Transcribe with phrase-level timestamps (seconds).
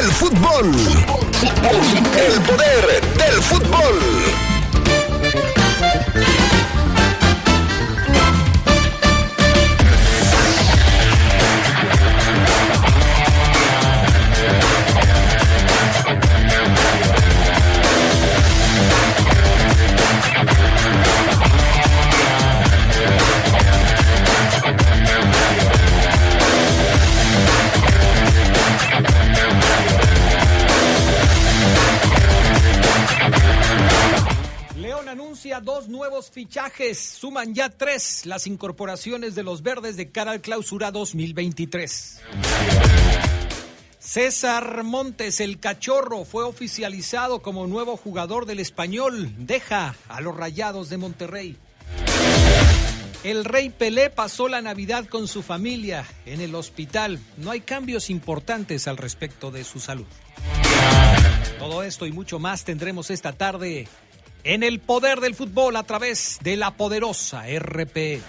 [0.00, 0.72] del fútbol.
[2.16, 4.49] El poder del fútbol.
[36.30, 36.98] Fichajes.
[36.98, 42.20] Suman ya tres las incorporaciones de los verdes de cara al clausura 2023.
[43.98, 49.34] César Montes, el cachorro, fue oficializado como nuevo jugador del español.
[49.38, 51.56] Deja a los rayados de Monterrey.
[53.22, 57.20] El rey Pelé pasó la Navidad con su familia en el hospital.
[57.36, 60.06] No hay cambios importantes al respecto de su salud.
[61.58, 63.86] Todo esto y mucho más tendremos esta tarde
[64.44, 68.20] en el poder del fútbol a través de la poderosa RP.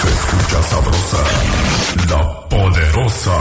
[0.00, 1.18] Se escucha sabrosa,
[2.08, 3.36] la poderosa.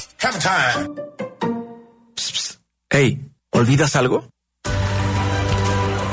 [2.90, 4.28] Hey, ¿olvidas algo?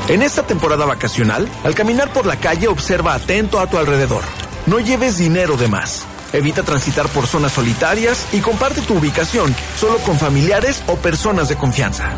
[0.09, 4.23] En esta temporada vacacional, al caminar por la calle observa atento a tu alrededor.
[4.67, 6.05] No lleves dinero de más.
[6.33, 11.57] Evita transitar por zonas solitarias y comparte tu ubicación solo con familiares o personas de
[11.57, 12.13] confianza.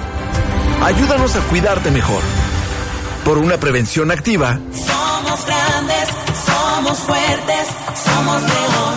[0.82, 2.22] Ayúdanos a cuidarte mejor.
[3.28, 4.58] Por una prevención activa.
[4.72, 6.08] Somos grandes,
[6.46, 7.68] somos fuertes,
[8.02, 8.94] somos león.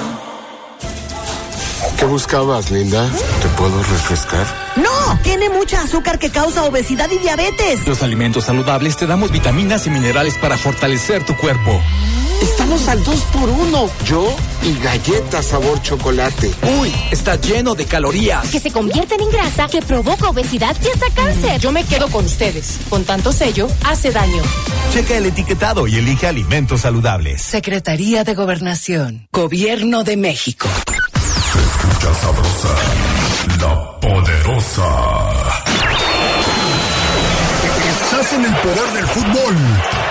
[2.00, 3.10] ¿Qué buscabas, Linda?
[3.42, 4.48] ¿Te puedo refrescar?
[4.78, 7.86] No, tiene mucha azúcar que causa obesidad y diabetes.
[7.86, 11.82] Los alimentos saludables te damos vitaminas y minerales para fortalecer tu cuerpo.
[12.42, 16.52] Estamos al 2 por 1 Yo y galletas sabor chocolate.
[16.80, 18.50] Uy, está lleno de calorías.
[18.50, 21.62] Que se convierten en grasa, que provoca obesidad y hasta cáncer.
[21.62, 22.80] Yo me quedo con ustedes.
[22.90, 24.42] Con tanto sello, hace daño.
[24.92, 27.42] Checa el etiquetado y elige alimentos saludables.
[27.44, 29.28] Secretaría de Gobernación.
[29.32, 30.68] Gobierno de México.
[30.88, 32.76] Se escucha sabrosa,
[33.60, 35.42] la poderosa.
[37.90, 40.11] Estás en el poder del fútbol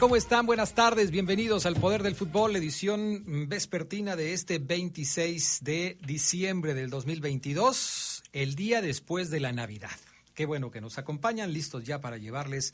[0.00, 0.46] ¿Cómo están?
[0.46, 6.88] Buenas tardes, bienvenidos al Poder del Fútbol, edición vespertina de este 26 de diciembre del
[6.88, 9.94] 2022, el día después de la Navidad.
[10.34, 12.72] Qué bueno que nos acompañan, listos ya para llevarles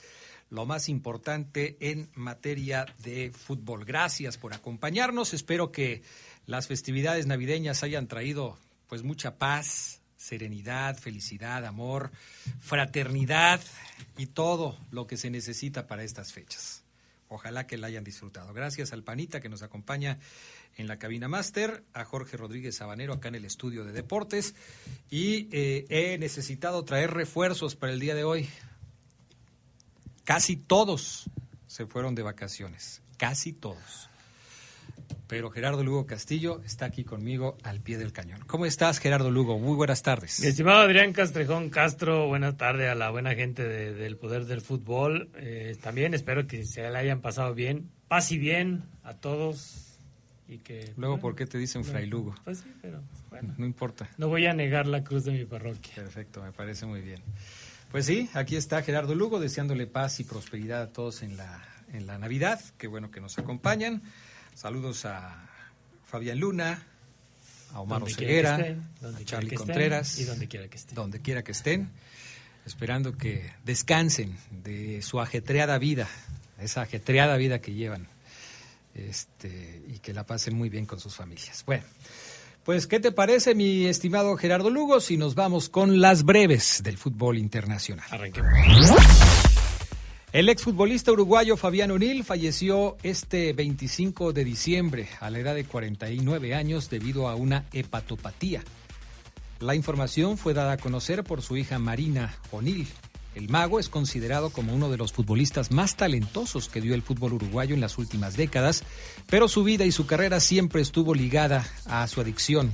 [0.50, 3.84] lo más importante en materia de fútbol.
[3.84, 6.02] Gracias por acompañarnos, espero que
[6.46, 12.12] las festividades navideñas hayan traído pues mucha paz, serenidad, felicidad, amor,
[12.60, 13.60] fraternidad
[14.16, 16.79] y todo lo que se necesita para estas fechas.
[17.32, 18.52] Ojalá que la hayan disfrutado.
[18.52, 20.18] Gracias al Panita que nos acompaña
[20.76, 24.56] en la cabina máster, a Jorge Rodríguez Sabanero acá en el estudio de deportes
[25.10, 28.48] y eh, he necesitado traer refuerzos para el día de hoy.
[30.24, 31.30] Casi todos
[31.68, 34.09] se fueron de vacaciones, casi todos
[35.26, 38.40] pero Gerardo Lugo Castillo está aquí conmigo al pie del cañón.
[38.46, 39.58] ¿Cómo estás, Gerardo Lugo?
[39.58, 40.40] Muy buenas tardes.
[40.40, 45.30] Mi estimado Adrián Castrejón Castro, buenas tardes a la buena gente del Poder del Fútbol.
[45.36, 47.90] Eh, también espero que se la hayan pasado bien.
[48.08, 49.98] Paz y bien a todos
[50.48, 50.92] y que...
[50.96, 52.34] Luego, ¿por qué te dicen Fray Lugo?
[52.44, 53.54] Pues sí, pero bueno.
[53.56, 54.08] No importa.
[54.18, 55.94] No voy a negar la cruz de mi parroquia.
[55.94, 57.22] Perfecto, me parece muy bien.
[57.92, 61.62] Pues sí, aquí está Gerardo Lugo deseándole paz y prosperidad a todos en la,
[61.92, 62.60] en la Navidad.
[62.78, 64.02] Qué bueno que nos acompañan.
[64.60, 65.48] Saludos a
[66.04, 66.86] Fabián Luna,
[67.72, 70.10] a Omar Ceguera, estén, a Charlie Contreras.
[70.10, 70.94] estén, y donde quiera que estén.
[70.94, 71.90] Donde quiera que estén.
[72.66, 76.06] Esperando que descansen de su ajetreada vida,
[76.58, 78.06] esa ajetreada vida que llevan.
[78.94, 81.64] Este, y que la pasen muy bien con sus familias.
[81.64, 81.84] Bueno,
[82.62, 86.98] pues, ¿qué te parece, mi estimado Gerardo Lugo, si nos vamos con las breves del
[86.98, 88.04] fútbol internacional?
[88.10, 88.52] Arranquemos.
[90.32, 96.54] El exfutbolista uruguayo Fabián O'Neill falleció este 25 de diciembre a la edad de 49
[96.54, 98.62] años debido a una hepatopatía.
[99.58, 102.86] La información fue dada a conocer por su hija Marina O'Neill.
[103.34, 107.32] El mago es considerado como uno de los futbolistas más talentosos que dio el fútbol
[107.32, 108.84] uruguayo en las últimas décadas,
[109.28, 112.72] pero su vida y su carrera siempre estuvo ligada a su adicción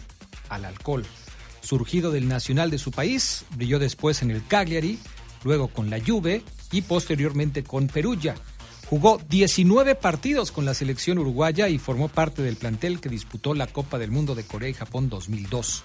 [0.50, 1.06] al alcohol.
[1.62, 4.99] Surgido del Nacional de su país, brilló después en el Cagliari,
[5.43, 6.43] luego con la Juve
[6.73, 8.35] y posteriormente con Perugia.
[8.89, 13.67] Jugó 19 partidos con la selección uruguaya y formó parte del plantel que disputó la
[13.67, 15.83] Copa del Mundo de Corea y Japón 2002.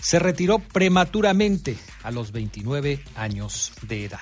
[0.00, 4.20] Se retiró prematuramente a los 29 años de edad.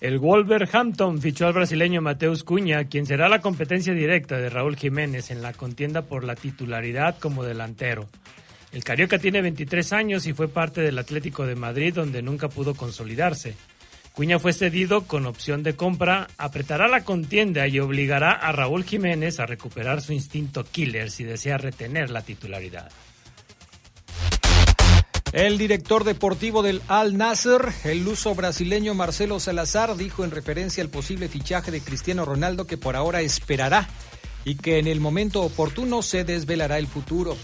[0.00, 5.30] El Wolverhampton fichó al brasileño Mateus Cuña, quien será la competencia directa de Raúl Jiménez
[5.30, 8.06] en la contienda por la titularidad como delantero.
[8.76, 12.74] El Carioca tiene 23 años y fue parte del Atlético de Madrid donde nunca pudo
[12.74, 13.54] consolidarse.
[14.12, 19.40] Cuña fue cedido con opción de compra, apretará la contienda y obligará a Raúl Jiménez
[19.40, 22.92] a recuperar su instinto killer si desea retener la titularidad.
[25.32, 30.90] El director deportivo del Al Nasser, el luso brasileño Marcelo Salazar, dijo en referencia al
[30.90, 33.88] posible fichaje de Cristiano Ronaldo que por ahora esperará
[34.44, 37.38] y que en el momento oportuno se desvelará el futuro.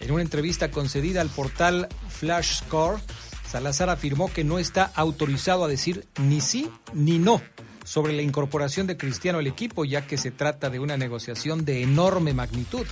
[0.00, 3.00] En una entrevista concedida al portal Flash Score,
[3.50, 7.40] Salazar afirmó que no está autorizado a decir ni sí ni no
[7.84, 11.82] sobre la incorporación de Cristiano al equipo, ya que se trata de una negociación de
[11.82, 12.86] enorme magnitud.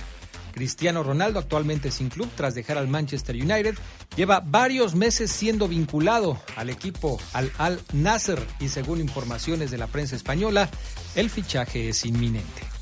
[0.53, 3.75] Cristiano Ronaldo, actualmente sin club tras dejar al Manchester United,
[4.15, 9.87] lleva varios meses siendo vinculado al equipo al Al Nasser y según informaciones de la
[9.87, 10.69] prensa española,
[11.15, 12.74] el fichaje es inminente.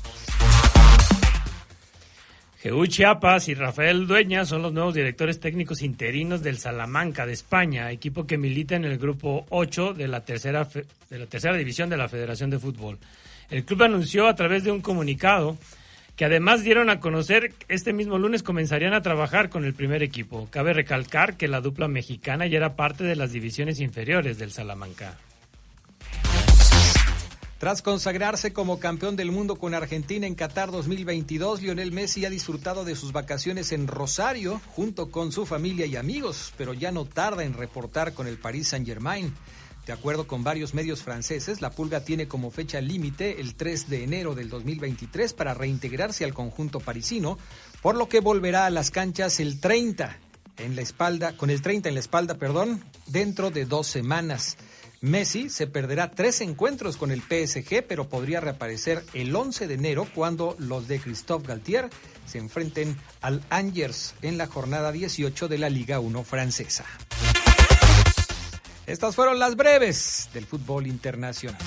[2.64, 7.90] Jeú Chiapas y Rafael Dueña son los nuevos directores técnicos interinos del Salamanca de España,
[7.92, 10.66] equipo que milita en el grupo 8 de la tercera,
[11.10, 12.96] de la tercera división de la Federación de Fútbol.
[13.50, 15.58] El club anunció a través de un comunicado
[16.16, 20.48] que además dieron a conocer este mismo lunes comenzarían a trabajar con el primer equipo.
[20.50, 25.18] Cabe recalcar que la dupla mexicana ya era parte de las divisiones inferiores del Salamanca.
[27.64, 32.84] Tras consagrarse como campeón del mundo con Argentina en Qatar 2022, Lionel Messi ha disfrutado
[32.84, 37.42] de sus vacaciones en Rosario junto con su familia y amigos, pero ya no tarda
[37.42, 39.32] en reportar con el Paris Saint-Germain.
[39.86, 44.04] De acuerdo con varios medios franceses, la Pulga tiene como fecha límite el 3 de
[44.04, 47.38] enero del 2023 para reintegrarse al conjunto parisino,
[47.80, 50.18] por lo que volverá a las canchas el 30
[50.58, 54.58] en la espalda, con el 30 en la espalda, perdón, dentro de dos semanas.
[55.04, 60.08] Messi se perderá tres encuentros con el PSG, pero podría reaparecer el 11 de enero
[60.14, 61.90] cuando los de Christophe Galtier
[62.24, 66.86] se enfrenten al Angers en la jornada 18 de la Liga 1 francesa.
[68.86, 71.60] Estas fueron las breves del fútbol internacional.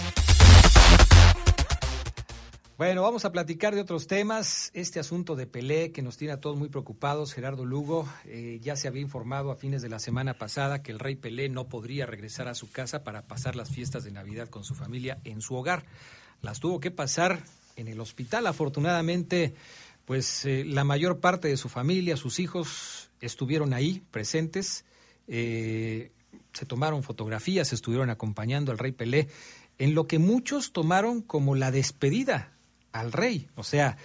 [2.78, 4.70] Bueno, vamos a platicar de otros temas.
[4.76, 7.34] Este asunto de Pelé que nos tiene a todos muy preocupados.
[7.34, 11.00] Gerardo Lugo eh, ya se había informado a fines de la semana pasada que el
[11.00, 14.64] rey Pelé no podría regresar a su casa para pasar las fiestas de Navidad con
[14.64, 15.86] su familia en su hogar.
[16.44, 17.42] Las tuvo que pasar
[17.78, 18.46] en el hospital.
[18.46, 19.56] Afortunadamente,
[20.06, 24.86] pues eh, la mayor parte de su familia, sus hijos, estuvieron ahí presentes.
[25.28, 26.12] Eh,
[26.54, 29.30] se tomaron fotografías, estuvieron acompañando al rey Pelé
[29.80, 32.54] en lo que muchos tomaron como la despedida
[33.00, 33.48] al rey.
[33.56, 33.98] O sea,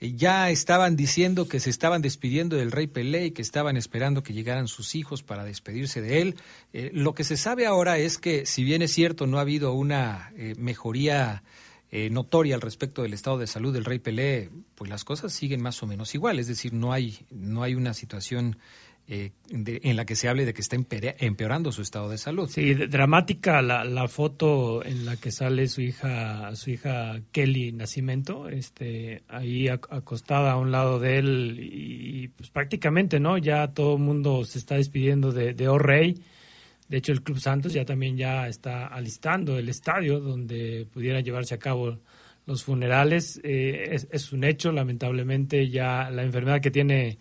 [0.00, 4.32] ya estaban diciendo que se estaban despidiendo del rey Pelé y que estaban esperando que
[4.32, 6.36] llegaran sus hijos para despedirse de él.
[6.72, 9.74] Eh, lo que se sabe ahora es que, si bien es cierto, no ha habido
[9.74, 11.42] una eh, mejoría
[11.90, 15.60] eh, notoria al respecto del estado de salud del rey Pelé, pues las cosas siguen
[15.60, 16.38] más o menos igual.
[16.38, 18.56] Es decir, no hay, no hay una situación
[19.12, 22.48] eh, en la que se hable de que está empeorando su estado de salud.
[22.48, 28.48] Sí, dramática la, la, foto en la que sale su hija, su hija Kelly Nacimiento,
[28.48, 33.36] este, ahí acostada a un lado de él y, pues prácticamente, ¿no?
[33.36, 36.22] Ya todo el mundo se está despidiendo de, de O'Reilly.
[36.88, 41.54] De hecho, el Club Santos ya también ya está alistando el estadio donde pudiera llevarse
[41.54, 41.98] a cabo
[42.46, 43.40] los funerales.
[43.44, 47.18] Eh, es, un hecho, lamentablemente, ya la enfermedad que tiene,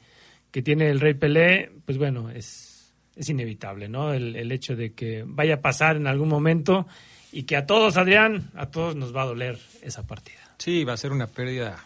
[0.52, 4.14] que tiene el Rey Pelé, pues bueno, es, es inevitable, ¿no?
[4.14, 6.88] El, el hecho de que vaya a pasar en algún momento
[7.32, 10.56] y que a todos, Adrián, a todos nos va a doler esa partida.
[10.58, 11.86] Sí, va a ser una pérdida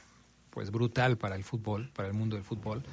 [0.50, 2.84] pues brutal para el fútbol, para el mundo del fútbol.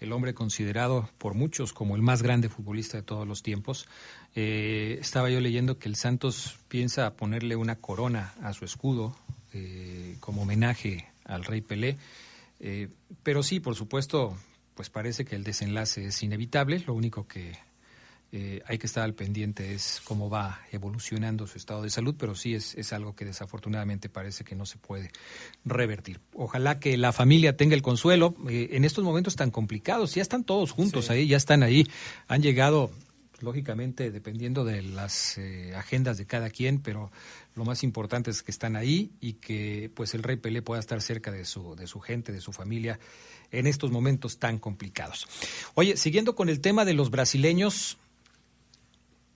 [0.00, 3.86] El hombre considerado por muchos como el más grande futbolista de todos los tiempos.
[4.34, 9.14] Eh, estaba yo leyendo que el Santos piensa ponerle una corona a su escudo
[9.52, 11.98] eh, como homenaje al rey Pelé.
[12.60, 12.88] Eh,
[13.22, 14.36] pero sí, por supuesto,
[14.80, 16.82] pues parece que el desenlace es inevitable.
[16.86, 17.52] Lo único que
[18.32, 22.34] eh, hay que estar al pendiente es cómo va evolucionando su estado de salud, pero
[22.34, 25.10] sí es, es, algo que desafortunadamente parece que no se puede
[25.66, 26.20] revertir.
[26.32, 30.14] Ojalá que la familia tenga el consuelo eh, en estos momentos tan complicados.
[30.14, 31.86] Ya están todos juntos ahí, ya están ahí,
[32.26, 32.90] han llegado
[33.42, 37.10] lógicamente dependiendo de las eh, agendas de cada quien, pero
[37.54, 41.02] lo más importante es que están ahí y que pues el Rey Pelé pueda estar
[41.02, 42.98] cerca de su, de su gente, de su familia
[43.52, 45.26] en estos momentos tan complicados.
[45.74, 47.98] Oye, siguiendo con el tema de los brasileños,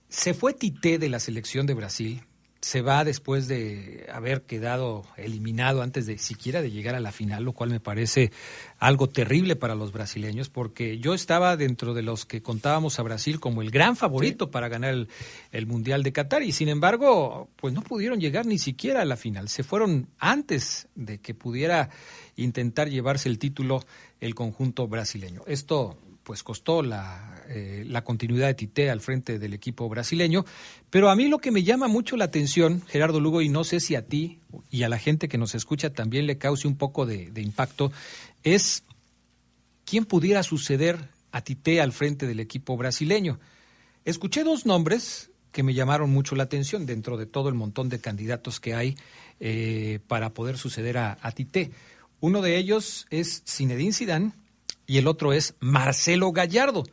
[0.09, 2.23] se fue Tite de la selección de Brasil,
[2.65, 7.43] se va después de haber quedado eliminado antes de siquiera de llegar a la final,
[7.43, 8.31] lo cual me parece
[8.79, 13.39] algo terrible para los brasileños, porque yo estaba dentro de los que contábamos a Brasil
[13.39, 15.09] como el gran favorito para ganar el,
[15.51, 19.15] el, Mundial de Qatar y sin embargo, pues no pudieron llegar ni siquiera a la
[19.15, 21.91] final, se fueron antes de que pudiera
[22.35, 23.85] intentar llevarse el título
[24.21, 25.43] el conjunto brasileño.
[25.45, 30.43] Esto pues costó la, eh, la, continuidad de Tite al frente del equipo brasileño.
[30.89, 33.79] Pero a mí lo que me llama mucho la atención, Gerardo Lugo, y no sé
[33.79, 34.39] si a ti
[34.71, 37.91] y a la gente que nos escucha también le cause un poco de, impacto,
[38.43, 38.83] es
[39.85, 43.39] quién pudiera suceder a Tite al frente del equipo brasileño.
[44.03, 48.01] Escuché dos nombres que me llamaron mucho la atención dentro de todo el montón de
[48.01, 48.97] candidatos que hay
[49.39, 51.69] eh, para poder suceder a, a Tite.
[52.19, 54.31] Uno de ellos es Zinedine Zidane,
[54.87, 56.83] y el otro es Marcelo Gallardo.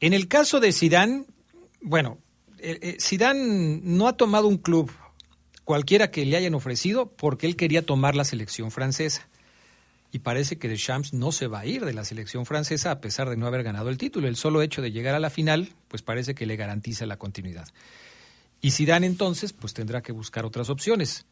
[0.00, 1.26] En el caso de Sidán,
[1.80, 2.18] bueno,
[2.98, 4.90] Sidán eh, no ha tomado un club
[5.64, 9.28] cualquiera que le hayan ofrecido porque él quería tomar la selección francesa.
[10.12, 13.28] Y parece que Deschamps no se va a ir de la selección francesa a pesar
[13.28, 14.28] de no haber ganado el título.
[14.28, 17.68] El solo hecho de llegar a la final, pues parece que le garantiza la continuidad.
[18.60, 21.26] Y Zidane entonces, pues tendrá que buscar otras opciones.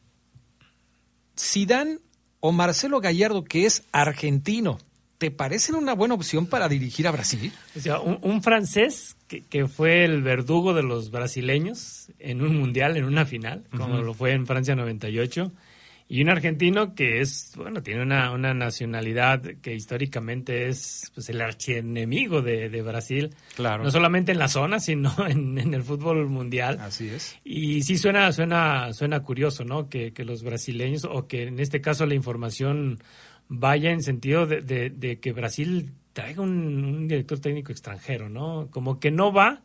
[1.39, 1.99] Zidane
[2.41, 4.79] o Marcelo Gallardo, que es argentino,
[5.25, 7.51] ¿te parecen una buena opción para dirigir a Brasil?
[7.75, 13.07] O sea, un, francés que, fue el verdugo de los brasileños en un mundial, en
[13.07, 15.51] una final, como lo fue en Francia 98,
[16.11, 22.43] y un argentino que es, bueno, tiene una, nacionalidad que históricamente es pues, el archienemigo
[22.43, 23.35] de, de, Brasil.
[23.57, 23.83] Claro.
[23.83, 26.81] No solamente en la zona, sino en, el fútbol mundial.
[26.83, 27.39] Así es.
[27.45, 29.89] Y sí suena, suena, suena curioso, ¿no?
[29.89, 32.99] Que, que los brasileños, o que en este caso la información
[33.49, 38.69] vaya en sentido de, de, que Brasil traiga un, director técnico extranjero, ¿no?
[38.71, 39.63] Como que no va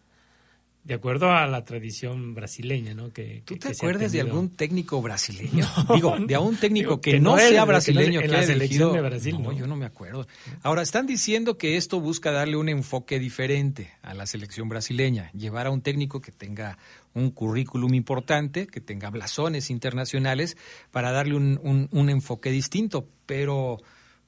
[0.90, 3.14] de acuerdo a la tradición brasileña, ¿no?
[3.14, 5.68] Que, ¿Tú te acuerdas de algún técnico brasileño?
[5.94, 9.40] Digo, de algún técnico que, no, sea brasileño que, la selección de Brasil.
[9.40, 10.26] No, yo no me acuerdo.
[10.64, 15.68] Ahora, están diciendo que esto busca darle un enfoque diferente a la selección brasileña, llevar
[15.68, 16.80] a un técnico que tenga
[17.14, 20.58] un currículum importante, que tenga blasones internacionales,
[20.90, 23.08] para darle un, un, enfoque distinto.
[23.28, 23.78] Pero,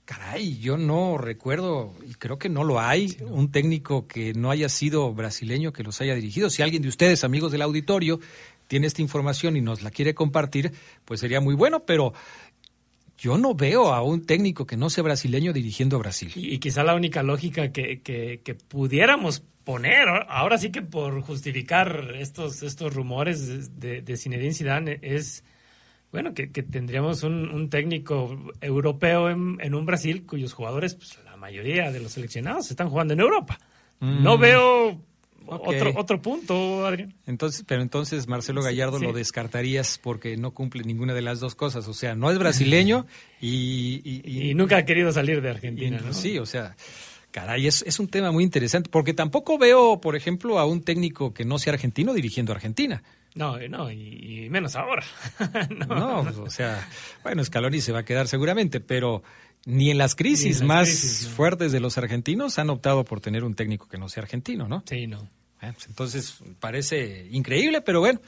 [0.06, 4.70] caray, yo no recuerdo, y creo que no lo hay, un técnico que no haya
[4.70, 6.50] sido brasileño que los haya dirigido.
[6.50, 8.20] Si alguien de ustedes, amigos del auditorio,
[8.68, 10.72] tiene esta información y nos la quiere compartir,
[11.06, 12.14] pues sería muy bueno, pero
[13.18, 16.32] yo no veo a un técnico que no sea brasileño dirigiendo a Brasil.
[16.36, 22.16] Y, quizá la única lógica que, que, que, pudiéramos poner, ahora sí que por justificar
[22.18, 25.44] estos, estos rumores de, de Zinedine Zidane es,
[26.12, 32.02] bueno, que, tendríamos un, técnico europeo en, un Brasil cuyos jugadores, pues la mayoría de
[32.02, 33.60] los seleccionados están jugando en Europa.
[34.00, 34.42] No mm.
[34.42, 35.02] veo
[35.46, 37.14] otro, otro punto, Adrián.
[37.26, 41.88] Entonces, pero entonces Marcelo Gallardo lo descartarías porque no cumple ninguna de las dos cosas.
[41.88, 43.06] O sea, no es brasileño
[43.42, 44.02] y...
[44.24, 46.14] Y, nunca ha querido salir de Argentina, ¿no?
[46.14, 46.76] Sí, o sea...
[47.32, 51.34] Caray, es, es un tema muy interesante, porque tampoco veo, por ejemplo, a un técnico
[51.34, 53.04] que no sea argentino dirigiendo a Argentina.
[53.34, 55.04] No, no, y, menos ahora.
[55.88, 56.88] no, o sea,
[57.24, 59.24] bueno, Scaloni se va a quedar seguramente, pero
[59.66, 63.88] ni en las crisis más fuertes de los argentinos han optado por tener un técnico
[63.88, 64.84] que no sea argentino, ¿no?
[64.86, 65.30] Sí, no.
[65.60, 68.20] Pues, entonces, parece increíble, pero bueno,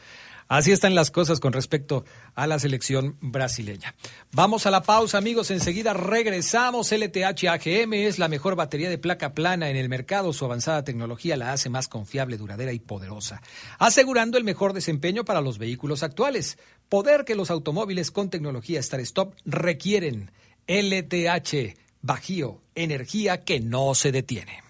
[0.54, 2.06] Así están las cosas con respecto
[2.36, 3.96] a la selección brasileña.
[4.34, 5.50] Vamos a la pausa, amigos.
[5.50, 6.92] Enseguida regresamos.
[6.92, 10.32] LTH AGM es la mejor batería de placa plana en el mercado.
[10.32, 13.42] Su avanzada tecnología la hace más confiable, duradera y poderosa,
[13.80, 16.60] asegurando el mejor desempeño para los vehículos actuales.
[16.88, 20.30] Poder que los automóviles con tecnología Star Stop requieren.
[20.68, 24.63] LTH Bajío, energía que no se detiene.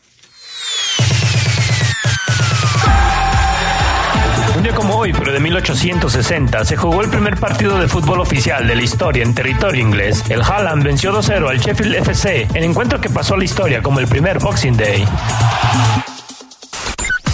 [4.64, 8.78] Día como hoy, pero de 1860, se jugó el primer partido de fútbol oficial de
[8.78, 10.24] la historia en territorio inglés.
[10.30, 14.00] El Haaland venció 2-0 al Sheffield FC, el encuentro que pasó a la historia como
[14.00, 15.06] el primer Boxing Day.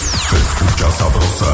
[0.02, 1.54] Se escucha sabrosa,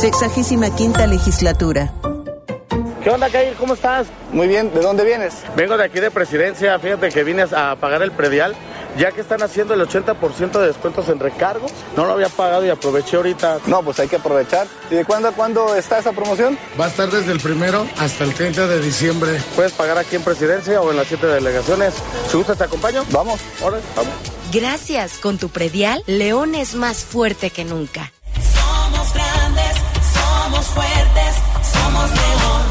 [0.00, 1.92] Sexagésima quinta legislatura.
[3.04, 3.54] ¿Qué onda, Kair?
[3.56, 4.06] ¿Cómo estás?
[4.32, 5.34] Muy bien, ¿de dónde vienes?
[5.56, 8.54] Vengo de aquí de Presidencia, fíjate que vine a pagar el predial,
[8.96, 11.70] ya que están haciendo el 80% de descuentos en recargos.
[11.98, 13.58] No lo había pagado y aproveché ahorita.
[13.66, 14.66] No, pues hay que aprovechar.
[14.90, 16.58] ¿Y de cuándo a cuándo está esa promoción?
[16.80, 19.38] Va a estar desde el primero hasta el 30 de diciembre.
[19.54, 21.92] Puedes pagar aquí en Presidencia o en las siete delegaciones.
[22.30, 23.04] Si gustas, te acompaño.
[23.10, 23.38] Vamos.
[23.62, 24.14] Ahora, vamos.
[24.50, 25.18] Gracias.
[25.18, 28.12] Con tu predial, León es más fuerte que nunca.
[28.54, 29.74] Somos grandes,
[30.50, 32.62] somos fuertes, somos León.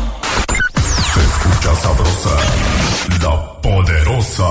[1.13, 2.35] Se escucha sabrosa,
[3.21, 4.43] la poderosa.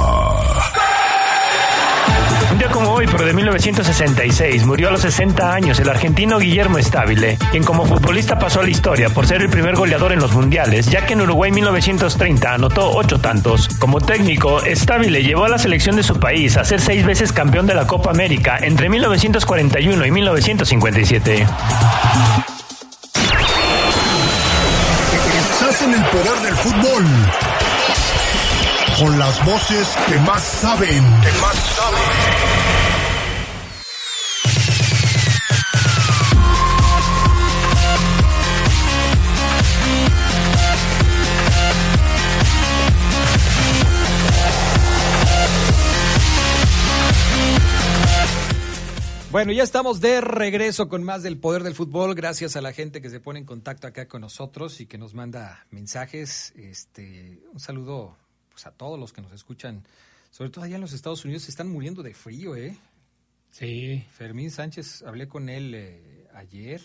[2.50, 6.78] Un día como hoy, pero de 1966, murió a los 60 años el argentino Guillermo
[6.78, 10.32] Stabile, quien como futbolista pasó a la historia por ser el primer goleador en los
[10.32, 13.68] mundiales, ya que en Uruguay 1930 anotó ocho tantos.
[13.78, 17.66] Como técnico, Stabile llevó a la selección de su país a ser seis veces campeón
[17.66, 21.46] de la Copa América entre 1941 y 1957.
[25.94, 27.04] El poder del fútbol.
[28.98, 29.96] Con las voces.
[30.06, 31.04] Que más saben.
[49.30, 52.14] Bueno, ya estamos de regreso con más del poder del fútbol.
[52.14, 55.12] Gracias a la gente que se pone en contacto acá con nosotros y que nos
[55.12, 56.54] manda mensajes.
[56.56, 58.16] Este, un saludo
[58.48, 59.84] pues, a todos los que nos escuchan,
[60.30, 62.74] sobre todo allá en los Estados Unidos, se están muriendo de frío, ¿eh?
[63.50, 64.02] Sí.
[64.12, 66.80] Fermín Sánchez, hablé con él eh, ayer.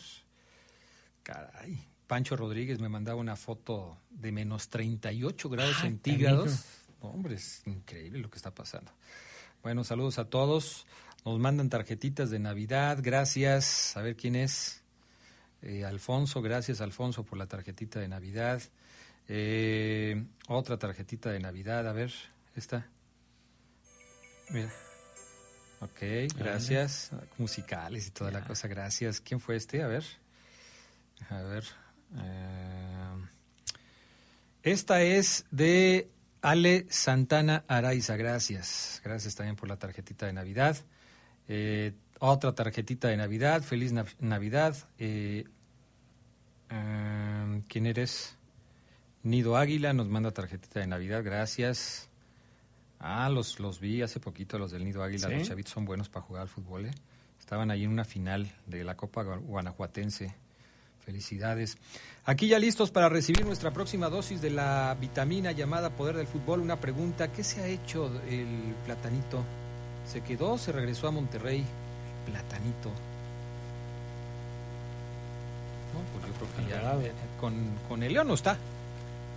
[1.23, 1.79] Caray.
[2.07, 6.45] Pancho Rodríguez me mandaba una foto de menos 38 grados Ay, centígrados.
[6.45, 7.15] canijo.
[7.15, 8.91] Hombre, es increíble lo que está pasando.
[9.61, 10.85] Bueno, saludos a todos.
[11.25, 13.95] Nos mandan tarjetitas de Navidad, gracias.
[13.95, 14.83] A ver quién es.
[15.61, 18.61] Eh, Alfonso, gracias Alfonso por la tarjetita de Navidad.
[19.29, 22.11] Eh, otra tarjetita de Navidad, a ver,
[22.55, 22.85] esta.
[24.49, 24.69] Mira.
[25.79, 26.01] Ok,
[26.37, 27.11] gracias.
[27.37, 29.21] Musicales y toda la cosa, gracias.
[29.21, 29.81] ¿Quién fue este?
[29.81, 30.03] A ver.
[31.29, 31.63] A ver.
[32.17, 33.27] eh,
[34.63, 36.09] esta es de
[36.41, 39.01] Ale Santana Araiza, gracias.
[39.03, 40.77] Gracias también por la tarjetita de Navidad.
[41.47, 44.75] Eh, otra tarjetita de Navidad, feliz Nav- Navidad.
[44.97, 45.45] Eh,
[46.69, 48.35] eh, ¿Quién eres?
[49.23, 52.09] Nido Águila nos manda tarjetita de Navidad, gracias.
[52.99, 55.27] Ah, los, los vi hace poquito, los del Nido Águila.
[55.27, 55.35] ¿Sí?
[55.35, 56.85] Los chavitos son buenos para jugar al fútbol.
[56.85, 56.91] ¿eh?
[57.39, 60.33] Estaban ahí en una final de la Copa Gua- Guanajuatense.
[61.05, 61.77] Felicidades.
[62.23, 66.61] Aquí ya listos para recibir nuestra próxima dosis de la vitamina llamada Poder del Fútbol.
[66.61, 69.43] Una pregunta, ¿qué se ha hecho el platanito?
[70.11, 70.57] ¿Se quedó?
[70.57, 71.65] ¿Se regresó a Monterrey?
[72.25, 72.89] Platanito.
[75.93, 77.53] No, pues yo creo que ya con,
[77.87, 78.57] con el León no está.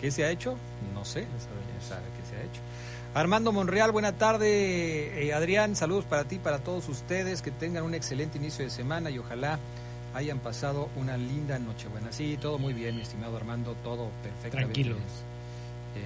[0.01, 0.57] ¿Qué se ha hecho?
[0.95, 1.21] No sé.
[1.21, 2.61] ¿Quién sabe qué se ha hecho?
[3.15, 5.27] Armando Monreal, buena tarde.
[5.27, 7.41] Eh, Adrián, saludos para ti, para todos ustedes.
[7.41, 9.59] Que tengan un excelente inicio de semana y ojalá
[10.15, 11.89] hayan pasado una linda noche.
[11.89, 14.75] Buena, sí, todo muy bien, mi estimado Armando, todo perfectamente.
[14.75, 14.99] Tranquilos.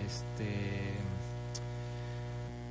[0.07, 1.10] Este.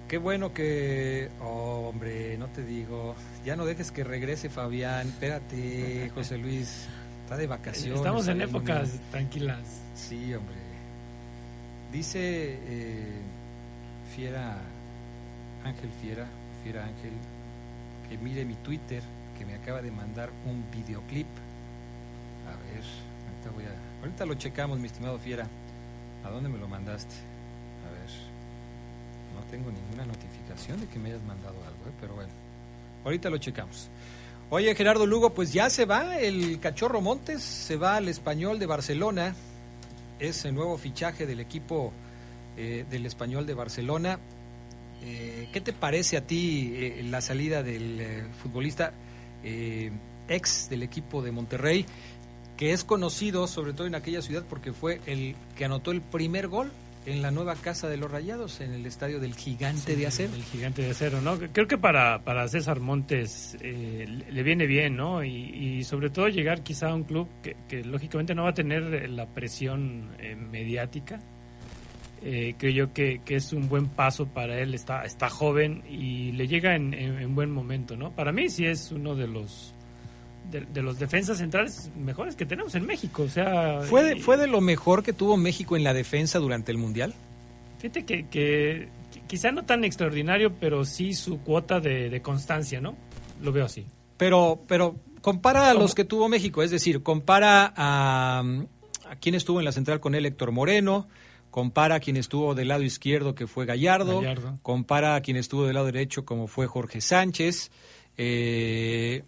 [0.09, 1.29] Qué bueno que.
[1.39, 3.15] oh, hombre, no te digo.
[3.45, 5.07] Ya no dejes que regrese Fabián.
[5.07, 6.87] Espérate, José Luis.
[7.23, 7.99] Está de vacaciones.
[7.99, 9.59] Estamos en épocas tranquilas.
[9.93, 10.55] Sí, hombre.
[11.93, 13.21] Dice eh,
[14.15, 14.57] Fiera,
[15.63, 16.25] Ángel Fiera,
[16.63, 17.13] Fiera Ángel,
[18.09, 19.03] que mire mi Twitter,
[19.37, 21.27] que me acaba de mandar un videoclip.
[22.47, 22.83] A ver,
[23.27, 25.47] ahorita, voy a, ahorita lo checamos, mi estimado Fiera.
[26.23, 27.28] ¿A dónde me lo mandaste?
[29.51, 31.93] Tengo ninguna notificación de que me hayas mandado algo, ¿eh?
[31.99, 32.31] pero bueno.
[33.03, 33.89] Ahorita lo checamos.
[34.51, 38.65] Oye, Gerardo Lugo, pues ya se va el Cachorro Montes, se va al Español de
[38.65, 39.35] Barcelona.
[40.19, 41.93] Es el nuevo fichaje del equipo
[42.57, 44.19] eh, del Español de Barcelona.
[45.03, 48.91] Eh, ¿Qué te parece a ti eh, la salida del futbolista
[50.27, 51.85] ex del equipo de Monterrey,
[52.57, 56.47] que es conocido sobre todo en aquella ciudad porque fue el que anotó el primer
[56.47, 56.71] gol
[57.11, 60.33] en la nueva casa de los Rayados, en el estadio del Gigante Sí, de Acero?
[60.35, 61.37] El gigante de acero, ¿no?
[61.37, 65.23] Creo que para, para César Montes eh, le viene bien, ¿no?
[65.23, 65.29] Y,
[65.79, 69.09] y sobre todo llegar quizá a un club que, que lógicamente no va a tener
[69.09, 71.19] la presión eh, mediática.
[72.21, 76.33] Eh, creo yo que, que es un buen paso para él, está, está joven y
[76.33, 78.11] le llega en, en- en buen momento, ¿no?
[78.13, 79.73] Para mí sí es uno de los
[80.51, 83.81] de, de los defensas centrales mejores que tenemos en México, o sea...
[83.81, 87.13] ¿Fue de, ¿Fue de lo mejor que tuvo México en la defensa durante el Mundial?
[87.77, 92.81] Fíjate que, que qui- quizá no tan extraordinario, pero sí su cuota de, de constancia,
[92.81, 92.95] ¿no?
[93.41, 93.85] Lo veo así.
[94.17, 98.43] Pero, pero compara a los que tuvo México, es decir, compara a,
[99.07, 101.07] a quien estuvo en la central con él, Héctor Moreno,
[101.51, 104.59] compara a quien estuvo del lado izquierdo, que fue Gallardo, Gallardo.
[104.61, 107.71] compara a quien estuvo del lado derecho, como fue Jorge Sánchez,
[108.17, 109.23] eh,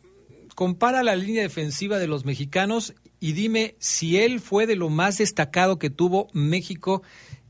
[0.62, 5.18] compara la línea defensiva de los mexicanos y dime si él fue de lo más
[5.18, 7.02] destacado que tuvo México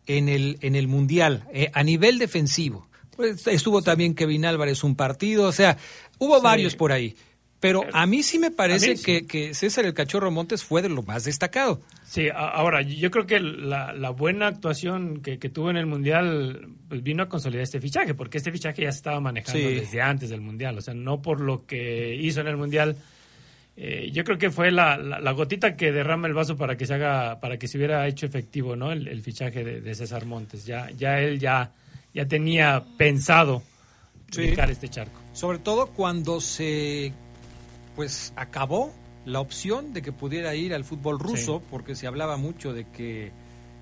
[0.07, 2.87] en el, en el Mundial, eh, a nivel defensivo.
[3.17, 5.77] Pues estuvo también Kevin Álvarez un partido, o sea,
[6.19, 6.41] hubo Sí.
[6.41, 7.17] varios por ahí.
[7.61, 9.03] Pero a mí sí me parece sí.
[9.05, 11.79] que, que César el Cachorro Montes fue de lo más destacado.
[12.03, 16.67] Sí, ahora, yo creo que la, la buena actuación que, que tuvo en el Mundial
[16.89, 19.75] pues vino a consolidar este fichaje, porque este fichaje ya se estaba manejando Sí.
[19.75, 22.97] desde antes del Mundial, o sea, no por lo que hizo en el Mundial.
[23.77, 26.85] eh, yo creo que fue la, la- la gotita que derrama el vaso para que
[26.85, 28.91] se haga, para que se hubiera hecho efectivo, ¿no?
[28.91, 30.65] El, el fichaje de, de César Montes.
[30.65, 31.71] Ya, ya él ya,
[32.13, 33.63] ya tenía pensado
[34.31, 34.53] Sí.
[34.57, 35.19] este charco.
[35.33, 37.13] Sobre todo cuando se
[37.95, 38.91] pues acabó
[39.25, 41.65] la opción de que pudiera ir al fútbol ruso, Sí.
[41.69, 43.31] porque se hablaba mucho de que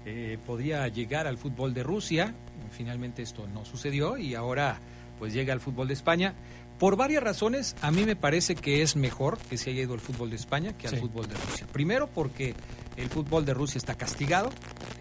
[0.05, 2.33] eh, podía llegar al fútbol de Rusia.
[2.71, 4.79] Finalmente esto no sucedió y ahora
[5.19, 6.33] pues llega al fútbol de España.
[6.79, 9.99] Por varias razones, a mí me parece que es mejor que se haya ido al
[9.99, 10.99] fútbol de España que al Sí.
[11.01, 11.67] fútbol de Rusia.
[11.73, 12.55] Primero porque
[12.95, 14.49] el fútbol de Rusia está castigado,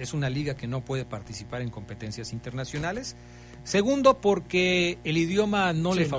[0.01, 3.15] es una liga que no puede participar en competencias internacionales.
[3.63, 6.11] Segundo porque el idioma no Sí, le no.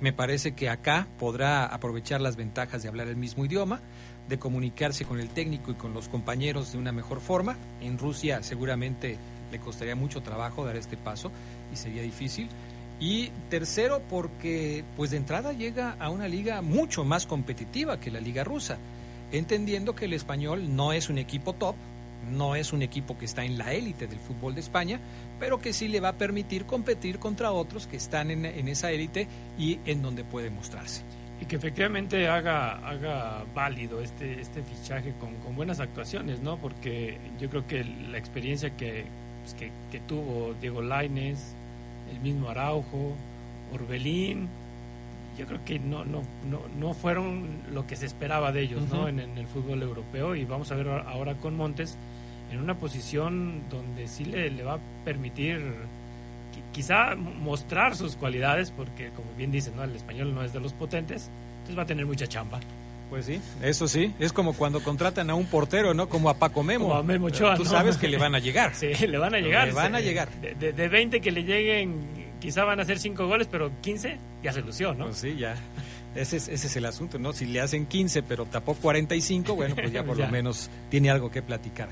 [0.00, 3.80] Me parece que acá podrá aprovechar las ventajas de hablar el mismo idioma,
[4.28, 7.56] de comunicarse con el técnico y con los compañeros de una mejor forma.
[7.80, 9.16] En Rusia seguramente
[9.50, 11.30] le costaría mucho trabajo dar este paso
[11.72, 12.48] y sería difícil.
[13.00, 18.20] Y tercero, porque pues de entrada llega a una liga mucho más competitiva que la
[18.20, 18.78] liga rusa,
[19.32, 21.76] entendiendo que el español no es un equipo top,
[22.32, 25.00] no es un equipo que está en la élite del fútbol de España,
[25.38, 28.90] pero que sí le va a permitir competir contra otros que están en, en esa
[28.90, 31.02] élite y en donde puede mostrarse.
[31.40, 36.56] Y que efectivamente haga, haga válido este, este fichaje con, con buenas actuaciones, ¿no?
[36.56, 39.04] Porque yo creo que la experiencia que,
[39.42, 41.54] pues, que, que tuvo Diego Laines,
[42.10, 43.14] el mismo Araujo,
[43.74, 44.48] Orbelín,
[45.38, 49.06] yo creo que no, no, no, no fueron lo que se esperaba de ellos, ¿no?
[49.06, 50.34] En el fútbol europeo.
[50.34, 51.98] Y vamos a ver ahora con Montes
[52.50, 58.70] en una posición donde sí le, le va a permitir qui- quizá mostrar sus cualidades,
[58.70, 59.84] porque como bien dicen, ¿no?
[59.84, 62.60] el español no es de los potentes, entonces va a tener mucha chamba.
[63.10, 66.08] Pues sí, eso sí, es como cuando contratan a un portero, ¿no?
[66.08, 66.86] Como a Paco Memo.
[66.88, 67.70] Como a Memo Ochoa, Tú ¿no?
[67.70, 68.72] sabes que le van a llegar.
[68.74, 69.68] Sí, le van a llegar.
[69.68, 70.28] Le van a llegar.
[70.40, 72.00] De, de, de 20 que le lleguen,
[72.40, 75.04] quizá van a hacer 5 goles, pero 15 ya se lució, ¿no?
[75.04, 75.54] Pues sí, ya.
[76.16, 77.32] Ese es, ese es el asunto, ¿no?
[77.32, 80.26] Si le hacen 15 pero tapó 45, bueno, pues ya por Ya.
[80.26, 81.88] lo menos tiene algo que platicar.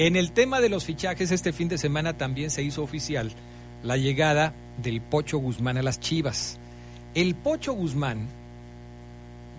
[0.00, 3.32] En el tema de los fichajes, este fin de semana también se hizo oficial
[3.82, 6.58] la llegada del Pocho Guzmán a las Chivas.
[7.14, 8.26] El Pocho Guzmán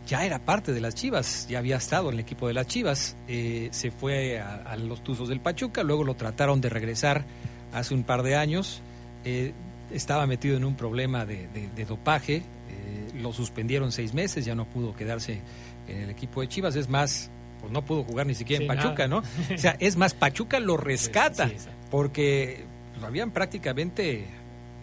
[0.08, 3.16] ya era parte de las Chivas, ya había estado en el equipo de las Chivas,
[3.28, 7.24] eh, se fue a, los Tuzos del Pachuca, luego lo trataron de regresar
[7.72, 8.82] hace un par de años,
[9.26, 9.54] eh,
[9.92, 14.96] estaba metido en un problema de dopaje, eh, lo suspendieron seis meses, ya no pudo
[14.96, 15.40] quedarse
[15.88, 17.30] en el equipo de Chivas, es más,
[17.62, 19.22] pues no pudo jugar ni siquiera en Sí, Pachuca, nada.
[19.50, 19.54] ¿no?
[19.56, 21.56] O sea, es más, Pachuca lo rescata, Sí,
[21.90, 22.66] porque
[23.00, 24.26] lo habían prácticamente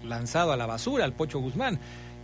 [0.04, 1.78] lanzado a la basura al Pocho Guzmán.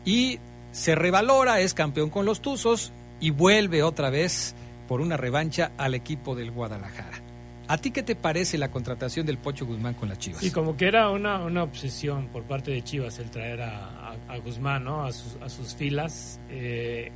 [0.05, 0.39] Y
[0.73, 4.55] se revalora, es campeón con los Tuzos y vuelve otra vez
[4.89, 7.21] por una revancha al equipo del Guadalajara.
[7.67, 10.43] ¿A ti qué te parece la contratación del Pocho Guzmán con las Chivas?
[10.43, 14.17] Y como que era una, una obsesión por parte de Chivas el traer a, a-
[14.35, 15.05] a Guzmán ¿no?
[15.07, 16.39] a, sus, a sus filas.
[16.51, 17.11] Eh,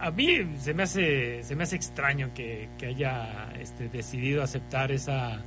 [0.00, 4.90] a mí se me hace se me hace extraño que, que haya este, decidido aceptar
[4.92, 5.42] esa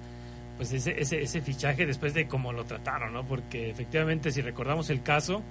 [0.58, 3.26] pues ese, ese, ese, fichaje después de cómo lo trataron, ¿no?
[3.26, 5.42] Porque efectivamente si recordamos el caso,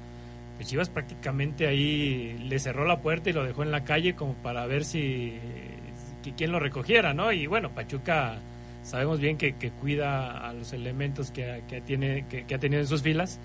[0.56, 4.34] pues Chivas prácticamente ahí le cerró la puerta y lo dejó en la calle como
[4.34, 5.40] para ver si,
[6.36, 7.32] quién lo recogiera, ¿no?
[7.32, 8.38] Y bueno, Pachuca
[8.84, 13.02] sabemos bien que, cuida a los elementos que, que tiene que, ha tenido en sus
[13.02, 13.40] filas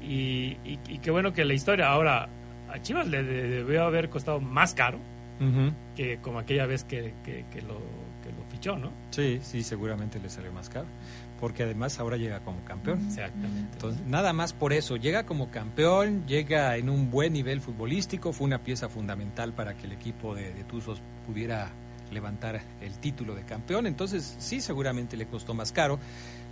[0.00, 2.28] y, y, y qué bueno que la historia ahora
[2.72, 4.98] a Chivas le debió haber costado más caro
[5.40, 5.72] uh -huh.
[5.94, 7.78] que como aquella vez que, que, que, lo,
[8.22, 8.90] que lo fichó, ¿no?
[9.10, 10.86] Sí, sí, seguramente le salió más caro.
[11.40, 13.04] Porque además ahora llega como campeón.
[13.06, 13.72] Exactamente.
[13.72, 14.96] Entonces, nada más por eso.
[14.96, 18.32] Llega como campeón, llega en un buen nivel futbolístico.
[18.32, 21.72] Fue una pieza fundamental para que el equipo de, de Tuzos pudiera
[22.12, 23.88] levantar el título de campeón.
[23.88, 25.98] Entonces, sí, seguramente le costó más caro.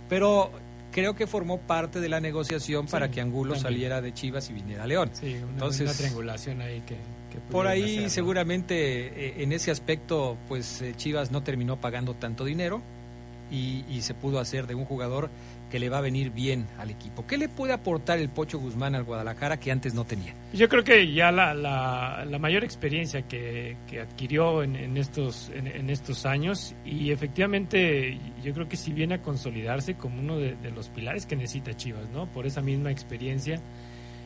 [0.09, 0.51] Pero
[0.91, 3.73] creo que formó parte de la negociación sí, para que Angulo también.
[3.73, 5.09] saliera de Chivas y viniera a León.
[5.13, 6.95] Sí, una, Entonces, una triangulación ahí que,
[7.31, 8.75] que por ahí seguramente
[9.07, 12.81] eh, en ese aspecto pues eh, Chivas no terminó pagando tanto dinero
[13.49, 15.29] y, y, se pudo hacer de un jugador
[15.71, 17.25] que le va a venir bien al equipo.
[17.25, 20.35] ¿Qué le puede aportar el Pocho Guzmán al Guadalajara que antes no tenía?
[20.53, 25.49] Yo creo que ya la, la, la mayor experiencia que, que adquirió en, en estos,
[25.55, 30.55] en, estos años y efectivamente yo creo que si viene a consolidarse como uno de,
[30.75, 32.27] los pilares que necesita Chivas, ¿no?
[32.27, 33.61] Por esa misma experiencia.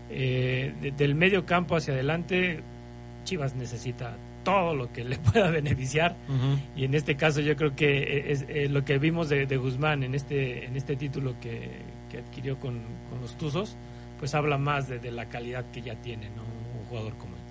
[0.10, 2.62] Eh, de, del medio campo hacia adelante,
[3.24, 6.60] Chivas necesita todo lo que le pueda beneficiar uh -huh.
[6.78, 10.04] y en este caso yo creo que es, es lo que vimos de, de, Guzmán
[10.04, 13.76] en este en este título que, que adquirió con, con, los Tuzos
[14.20, 16.44] pues habla más de, de, la calidad que ya tiene ¿no?
[16.44, 17.42] un jugador como él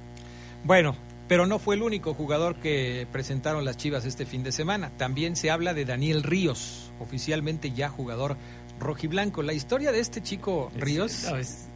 [0.65, 0.97] bueno
[1.29, 5.37] pero no fue el único jugador que presentaron las Chivas este fin de semana también
[5.37, 8.37] se habla de Daniel Ríos oficialmente ya jugador
[8.79, 9.43] rojiblanco.
[9.43, 11.69] La historia de este chico Ríos no, es,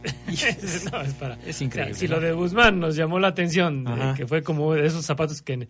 [0.91, 1.93] no, es, para, es increíble.
[1.93, 2.15] O sea, si ¿no?
[2.15, 5.67] lo de Guzmán nos llamó la atención, de, que fue como de esos zapatos que,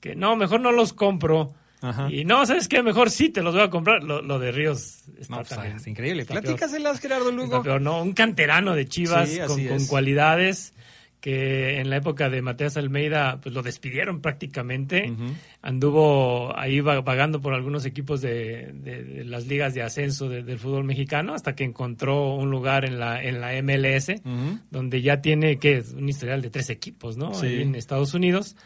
[0.00, 1.54] que no, mejor no los compro.
[1.80, 2.08] Ajá.
[2.12, 2.80] Y no, ¿sabes qué?
[2.80, 4.04] Mejor sí te los voy a comprar.
[4.04, 6.24] Lo, lo de Ríos está no, también, es increíble.
[6.24, 7.60] Platícaselas, Gerardo Lugo.
[7.62, 10.74] Peor, no, un canterano de Chivas sí, con, con cualidades
[11.22, 15.08] que en la época de Mateas Almeida pues lo despidieron prácticamente.
[15.08, 15.34] Uh -huh.
[15.62, 20.58] Anduvo ahí vagando por algunos equipos de, de, de las ligas de ascenso de, del
[20.58, 24.60] fútbol mexicano hasta que encontró un lugar en la, en la MLS, uh -huh.
[24.72, 27.32] donde ya tiene que un historial de tres equipos, ¿no?
[27.34, 27.62] Sí.
[27.62, 28.56] en Estados Unidos.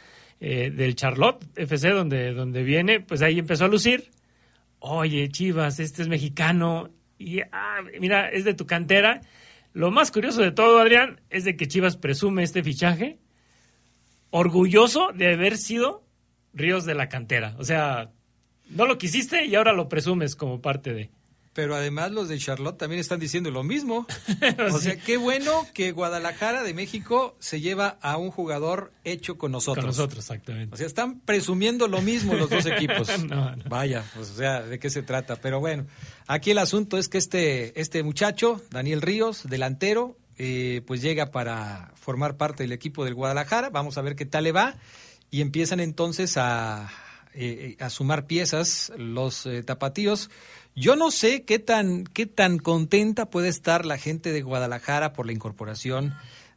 [0.41, 4.11] Eh, del Charlotte FC, donde, donde viene, pues ahí empezó a lucir.
[4.81, 6.91] Oye, Chivas, este es mexicano.
[7.19, 9.23] Y ah, mira, es de tu cantera
[9.77, 13.19] lo más curioso de todo, Adrián, es de que Chivas presume este fichaje
[14.31, 16.03] orgulloso de haber sido
[16.55, 17.55] Ríos de la cantera.
[17.59, 18.11] O sea,
[18.71, 21.11] no lo quisiste y ahora lo presumes como parte de.
[21.57, 24.07] Pero además los de Charlotte también están diciendo lo mismo.
[24.75, 29.53] o sea, qué bueno que Guadalajara de México se lleva a un jugador hecho con
[29.53, 29.83] nosotros.
[29.83, 30.75] Con nosotros, exactamente.
[30.75, 33.09] O sea, están presumiendo lo mismo los dos equipos.
[33.25, 33.65] no, no.
[33.71, 35.37] Vaya, pues, o sea, ¿de qué se trata?
[35.37, 35.87] Pero bueno,
[36.27, 41.91] aquí el asunto es que este, este muchacho, Daniel Ríos, delantero, eh, pues llega para
[41.95, 43.71] formar parte del equipo del Guadalajara.
[43.71, 44.77] Vamos a ver qué tal le va.
[45.31, 46.91] Y empiezan entonces a,
[47.33, 50.29] eh, a sumar piezas los eh, tapatíos.
[50.79, 55.25] Yo no sé qué tan, qué tan contenta puede estar la gente de Guadalajara por
[55.25, 56.15] la incorporación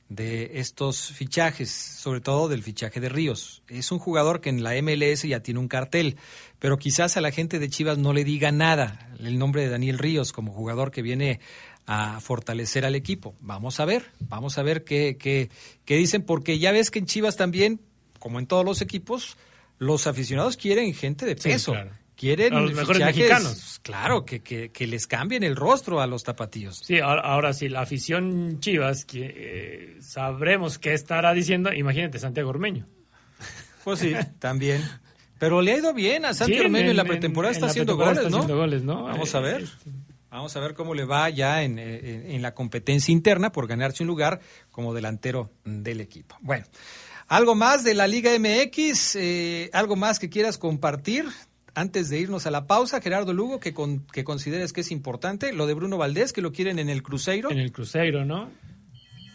[0.10, 3.63] de estos fichajes, sobre todo del fichaje de Ríos.
[3.69, 6.17] Es un jugador que en la MLS ya tiene un cartel,
[6.60, 9.97] pero quizás a la gente de Chivas no le diga nada el nombre de Daniel
[9.97, 11.39] Ríos como jugador que viene
[11.86, 13.36] a fortalecer al equipo.
[13.39, 15.49] Vamos a ver, vamos a ver qué, qué,
[15.86, 17.79] qué dicen, porque ya ves que en Chivas también,
[18.19, 19.38] como en todos los equipos,
[19.77, 21.71] los aficionados quieren gente de peso.
[21.71, 23.79] Sí, claro quieren a los mejores mexicanos.
[23.82, 26.82] Claro, que, que, que, les cambien el rostro a los tapatíos.
[26.84, 32.49] Sí, ahora, ahora sí, la afición Chivas, que eh, sabremos qué estará diciendo, imagínate, Santiago
[32.49, 32.86] Ormeño.
[33.86, 34.84] Pues sí, también.
[35.39, 37.67] Pero le ha ido bien a Santiago sí, Ormeño en, en, la pretemporada, en, está,
[37.67, 38.38] haciendo, goles, está ¿no?
[38.38, 39.03] haciendo goles, ¿no?
[39.03, 39.65] Vamos a ver.
[40.29, 44.08] Vamos a ver cómo le va ya en, en, la competencia interna por ganarse un
[44.08, 46.36] lugar como delantero del equipo.
[46.41, 46.65] Bueno,
[47.27, 51.25] algo más de la Liga MX, eh, algo más que quieras compartir
[51.75, 55.53] antes de irnos a la pausa, Gerardo Lugo, que, con, que consideres que es importante,
[55.53, 57.51] lo de Bruno Valdés, que lo quieren en el Cruzeiro.
[57.51, 58.49] En el Cruzeiro, ¿no?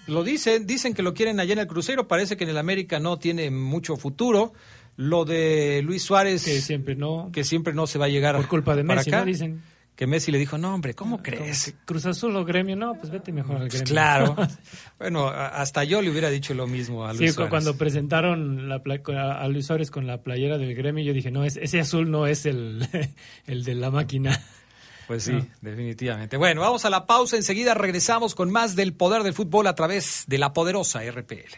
[0.07, 3.01] Lo dicen, dicen que lo quieren allá en el Cruzeiro, parece que en el América
[3.01, 4.53] no tiene mucho futuro.
[4.97, 8.47] Lo de Luis Suárez, que siempre no, que siempre no se va a llegar por
[8.47, 9.21] culpa de Messi, acá.
[9.21, 9.27] ¿no?
[9.27, 9.63] Dicen
[9.97, 11.75] que Messi le dijo, no, hombre, ¿cómo crees?
[11.85, 13.87] Cruz Azul o Gremio, no, pues vete mejor al Gremio.
[13.87, 14.37] Claro.
[14.99, 17.51] bueno, hasta yo le hubiera dicho lo mismo a Luis sí, Suárez.
[17.51, 18.83] cuando presentaron la,
[19.39, 22.45] a Luis Suárez con la playera del Gremio, yo dije, no, ese azul no es
[22.45, 22.89] el,
[23.47, 24.43] el de la máquina.
[25.07, 25.47] Pues sí, no.
[25.61, 26.37] definitivamente.
[26.37, 30.25] Bueno, vamos a la pausa, enseguida regresamos con más del poder del fútbol a través
[30.27, 31.55] de la poderosa RPL.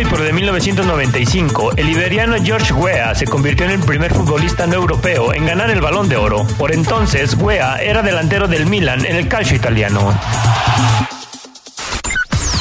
[0.00, 4.74] Hoy, pero de 1995, el iberiano George Weah se convirtió en el primer futbolista no
[4.74, 6.46] europeo en ganar el balón de oro.
[6.58, 10.18] Por entonces, Weah era delantero del Milan en el calcio italiano.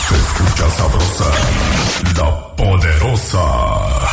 [0.08, 1.32] Se escucha sabrosa,
[2.18, 3.59] la poderosa.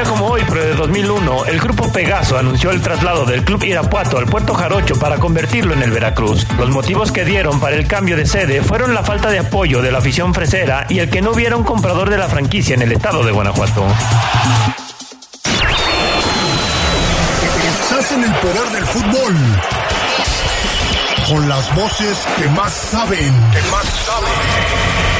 [0.00, 4.16] Día como hoy, pero de 2001, el grupo Pegaso anunció el traslado del Club Irapuato
[4.16, 6.46] al Puerto Jarocho para convertirlo en el Veracruz.
[6.58, 9.92] Los motivos que dieron para el cambio de sede fueron la falta de apoyo de
[9.92, 12.92] la afición fresera y el que no hubiera un comprador de la franquicia en el
[12.92, 13.84] estado de Guanajuato.
[17.68, 19.34] Estás en el poder del fútbol.
[21.28, 23.34] Con las voces que más saben.
[23.52, 25.19] Que más saben.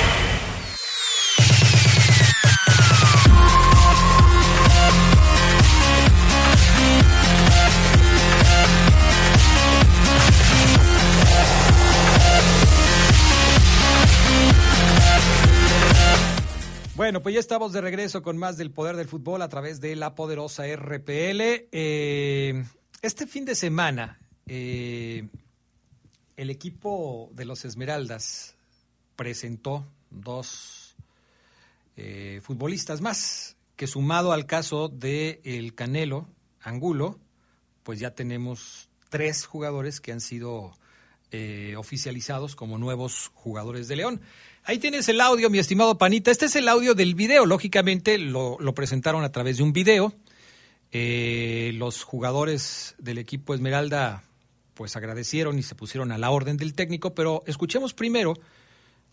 [16.95, 19.95] Bueno, pues ya estamos de regreso con más del poder del fútbol a través de
[19.95, 21.69] la poderosa RPL.
[21.71, 22.65] Eh,
[23.01, 25.29] este fin de semana, eh,
[26.35, 28.57] el equipo de los Esmeraldas
[29.15, 30.97] presentó dos
[31.95, 36.27] eh, futbolistas más, que sumado al caso de el Canelo
[36.59, 37.17] Angulo,
[37.83, 40.73] pues ya tenemos tres jugadores que han sido
[41.77, 44.21] oficializados como nuevos jugadores de León.
[44.63, 46.29] Ahí tienes el audio, mi estimado Panita.
[46.29, 47.47] Este es el audio del video.
[47.47, 50.13] Lógicamente lo, presentaron a través de un video.
[50.91, 54.23] Eh, los jugadores del equipo Esmeralda
[54.75, 58.35] pues agradecieron y se pusieron a la orden del técnico, pero escuchemos primero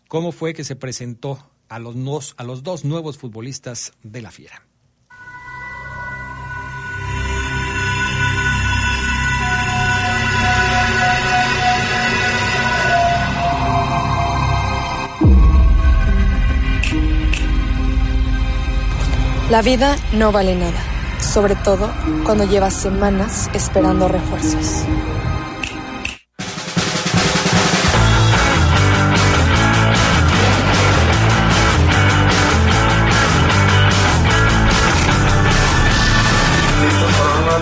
[0.07, 4.68] cómo fue que se presentó a los, a los dos nuevos futbolistas de la Fiera.
[19.49, 20.79] La vida no vale nada,
[21.19, 21.89] sobre todo
[22.23, 24.85] cuando llevas semanas esperando refuerzos.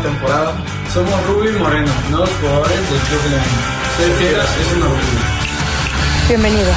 [0.03, 0.53] temporada.
[0.93, 3.43] Somos Rubio y Moreno, nuevos jugadores del Club León.
[3.97, 5.19] Ser fieras es un orgullo.
[6.27, 6.71] Bienvenido.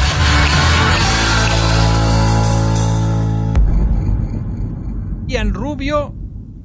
[5.30, 6.12] Ian Rubio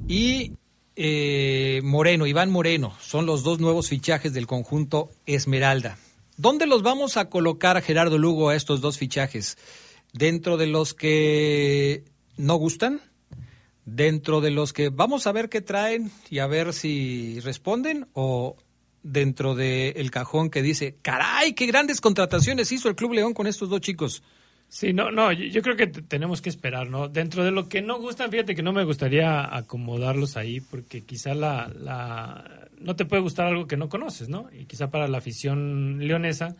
[0.07, 0.53] y
[0.95, 5.99] eh, Moreno, Iván Moreno, son los dos nuevos fichajes del conjunto Esmeralda.
[6.35, 9.59] ¿Dónde los vamos a colocar, Gerardo Lugo, a estos dos fichajes?
[10.13, 12.05] ¿Dentro de los que
[12.37, 13.01] no gustan?
[13.85, 18.07] ¿Dentro de los que vamos a ver qué traen y a ver si responden?
[18.13, 18.57] ¿O
[19.03, 23.69] dentro del cajón que dice, caray, qué grandes contrataciones hizo el Club León con estos
[23.69, 24.23] dos chicos?
[24.67, 27.07] Sí, no, no, yo, creo que te- tenemos que esperar, ¿no?
[27.07, 31.33] Dentro de lo que no gustan, fíjate que no me gustaría acomodarlos ahí, porque quizá
[31.33, 34.49] la, la no te puede gustar algo que no conoces, ¿no?
[34.57, 36.55] Y quizá para la afición leonesa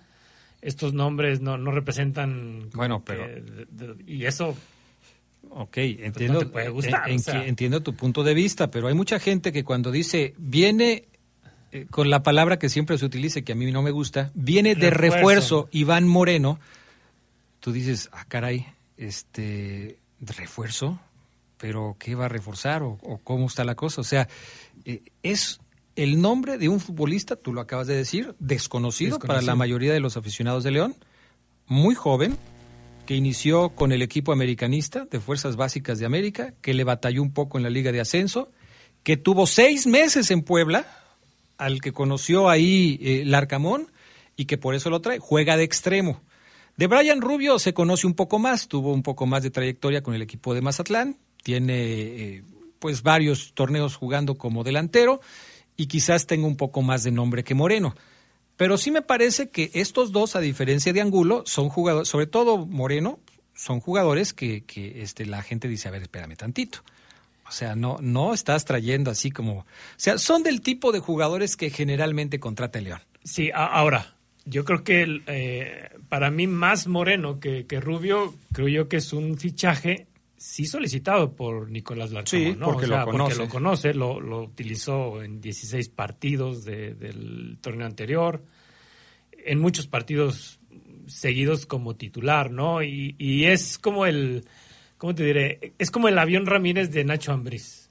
[0.62, 2.70] estos nombres no, no representan.
[2.74, 3.66] Bueno, que pero- de-
[3.96, 4.56] de- y eso.
[5.50, 7.46] Ok, entiendo, te puede gustar, en- en- o sea.
[7.46, 11.06] entiendo tu punto de vista, pero hay mucha gente que cuando dice viene
[11.72, 14.76] eh, con la palabra que siempre se utiliza que a mí no me gusta, viene
[14.76, 15.16] de Refuerzo.
[15.18, 16.60] refuerzo Iván Moreno,
[17.66, 21.00] tú dices, ah, caray, este, refuerzo,
[21.58, 24.02] pero ¿qué va a reforzar o, o cómo está la cosa?
[24.02, 24.30] O sea,
[24.86, 25.60] eh, es
[25.96, 30.00] el nombre de un futbolista, tú lo acabas de decir, desconocido, para la mayoría de
[30.00, 30.96] los aficionados de León,
[31.66, 32.38] muy joven,
[33.08, 37.34] que inició con el equipo americanista de Fuerzas Básicas de América, que le batalló un
[37.34, 38.52] poco en la Liga de Ascenso,
[39.02, 40.86] que tuvo seis meses en Puebla,
[41.58, 43.92] al que conoció ahí eh, Larcamón,
[44.38, 46.22] y que por eso lo trae, juega de extremo.
[46.78, 50.14] De Brian Rubio se conoce un poco más, tuvo un poco más de trayectoria con
[50.14, 52.44] el equipo de Mazatlán, tiene eh,
[52.80, 55.22] pues varios torneos jugando como delantero
[55.78, 57.96] y quizás tenga un poco más de nombre que Moreno.
[58.58, 62.66] Pero sí me parece que estos dos, a diferencia de Angulo, son jugadores, sobre todo
[62.66, 63.20] Moreno,
[63.54, 66.80] son jugadores que, que este, la gente dice, a ver, espérame tantito.
[67.48, 69.60] O sea, no, no estás trayendo así como...
[69.60, 69.66] O
[69.98, 73.02] sea, son del tipo de jugadores que generalmente contrata el León.
[73.24, 74.15] Sí, ahora,
[74.46, 79.12] yo creo que eh, para mí más Moreno que, que, Rubio, creo yo que es
[79.12, 83.94] un fichaje sí solicitado por Nicolás Larcamón, sí, porque, lo porque, lo conoce.
[83.94, 88.44] lo lo, utilizó en 16 partidos del torneo anterior,
[89.32, 90.60] en muchos partidos
[91.08, 92.84] seguidos como titular, ¿no?
[92.84, 94.46] Y, y es como el,
[94.98, 95.74] ¿cómo te diré?
[95.78, 97.84] Es como el avión Ramírez de Nacho Ambriz.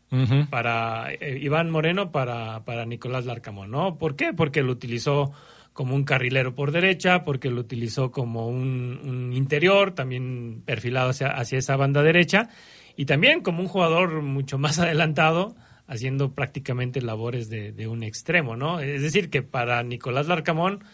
[0.48, 3.98] Para eh, Iván Moreno, para, para Nicolás Larcamón, ¿no?
[3.98, 4.32] ¿Por qué?
[4.32, 5.32] Porque lo utilizó
[5.74, 11.58] como un carrilero por derecha, porque lo utilizó como un, interior, también perfilado hacia, hacia,
[11.58, 12.48] esa banda derecha,
[12.96, 15.56] y también como un jugador mucho más adelantado,
[15.86, 18.80] haciendo prácticamente labores de, un extremo, ¿no?
[18.80, 20.84] Es decir, que para Nicolás Larcamón,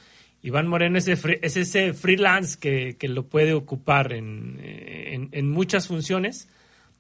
[0.43, 4.59] Iván Moreno es ese, es ese freelance que, que, lo puede ocupar en,
[5.31, 6.49] en, muchas funciones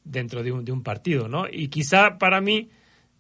[0.05, 1.47] dentro de un, de un partido, ¿no?
[1.51, 2.69] Y quizá para mí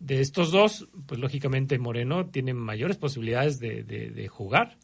[0.00, 4.76] de estos dos, pues lógicamente Moreno tiene mayores posibilidades de, jugar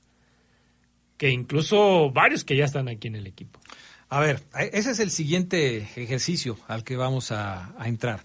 [1.17, 3.59] que incluso varios que ya están aquí en el equipo.
[4.11, 4.43] A ver,
[4.73, 8.25] ese es el siguiente ejercicio al que vamos a, entrar,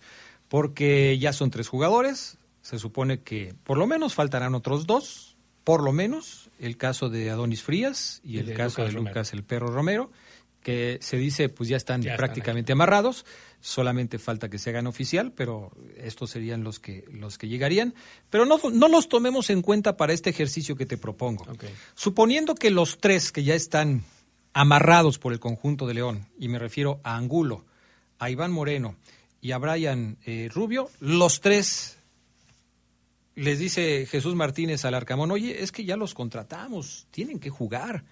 [0.49, 5.81] porque ya son tres jugadores, se supone que por lo menos faltarán otros dos, por
[5.81, 10.11] lo menos el caso de Adonis Frías y, el caso de Lucas el Perro Romero,
[10.61, 13.25] que se dice pues ya están prácticamente amarrados,
[13.59, 17.93] solamente falta que se hagan oficial, pero estos serían los que los que llegarían,
[18.29, 21.45] pero no, no los tomemos en cuenta para este ejercicio que te propongo.
[21.95, 24.03] Suponiendo que los tres que ya están
[24.53, 27.65] amarrados por el conjunto de León, y me refiero a Angulo,
[28.19, 28.95] a Iván Moreno
[29.41, 31.97] y a Brian eh, Rubio, los tres
[33.35, 38.03] les dice Jesús Martínez al Arcamón, oye, es que ya los contratamos, tienen que jugar.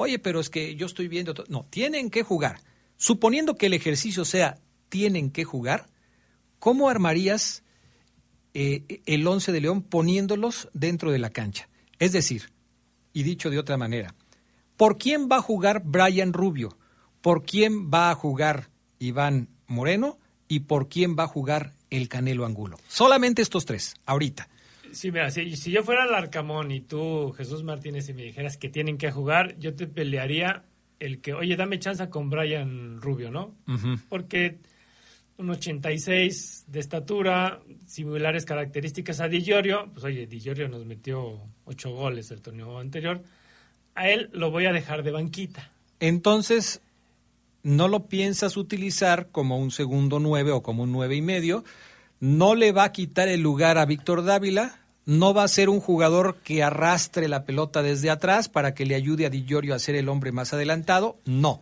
[0.00, 1.34] Oye, pero es que yo estoy viendo...
[1.48, 2.60] No, tienen que jugar.
[2.96, 5.86] Suponiendo que el ejercicio sea tienen que jugar,
[6.60, 7.64] ¿cómo armarías
[8.54, 11.68] eh, el once de León poniéndolos dentro de la cancha?
[11.98, 12.52] Es decir,
[13.12, 14.14] y dicho de otra manera,
[14.76, 16.78] ¿por quién va a jugar Brian Rubio?
[17.20, 18.70] ¿Por quién va a jugar
[19.00, 20.20] Iván Moreno?
[20.46, 22.78] ¿Y por quién va a jugar el Canelo Angulo?
[22.86, 24.48] Solamente estos tres, ahorita.
[24.92, 28.68] Sí, mira, si, yo fuera el Arcamón y tú, Jesús Martínez, y me dijeras que
[28.68, 30.64] tienen que jugar, yo te pelearía
[30.98, 33.54] el que, oye, dame chance con Brian Rubio, ¿no?
[34.08, 34.58] Porque
[35.36, 41.40] un 86 de estatura, similares características a Di Giorgio, pues oye, Di Giorgio nos metió
[41.64, 43.22] ocho goles el torneo anterior,
[43.94, 45.70] a él lo voy a dejar de banquita.
[46.00, 46.80] Entonces,
[47.62, 51.64] no lo piensas utilizar como un segundo nueve o como un nueve y medio,
[52.20, 55.80] no le va a quitar el lugar a Víctor Dávila, no va a ser un
[55.80, 59.78] jugador que arrastre la pelota desde atrás para que le ayude a Di Giorgio a
[59.78, 61.60] ser el hombre más adelantado, no.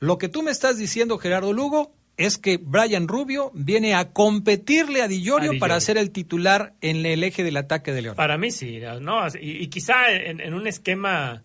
[0.00, 5.02] Lo que tú me estás diciendo, Gerardo Lugo, es que Brian Rubio viene a competirle
[5.02, 8.16] a Di Giorgio, para ser el titular en el eje del ataque de León.
[8.16, 11.42] Para mí sí, no, y, quizá en, un esquema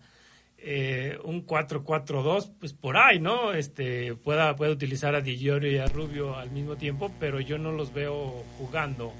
[0.68, 3.52] eh, un 4-4-2, pues por ahí, ¿no?
[3.52, 7.56] Este, pueda, puede utilizar a Di Giorgio y a Rubio al mismo tiempo, pero yo
[7.56, 9.12] no los veo jugando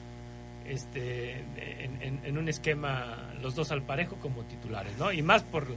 [0.66, 1.44] este,
[1.84, 5.12] en, un esquema los dos al parejo como titulares, ¿no?
[5.12, 5.68] Y más por,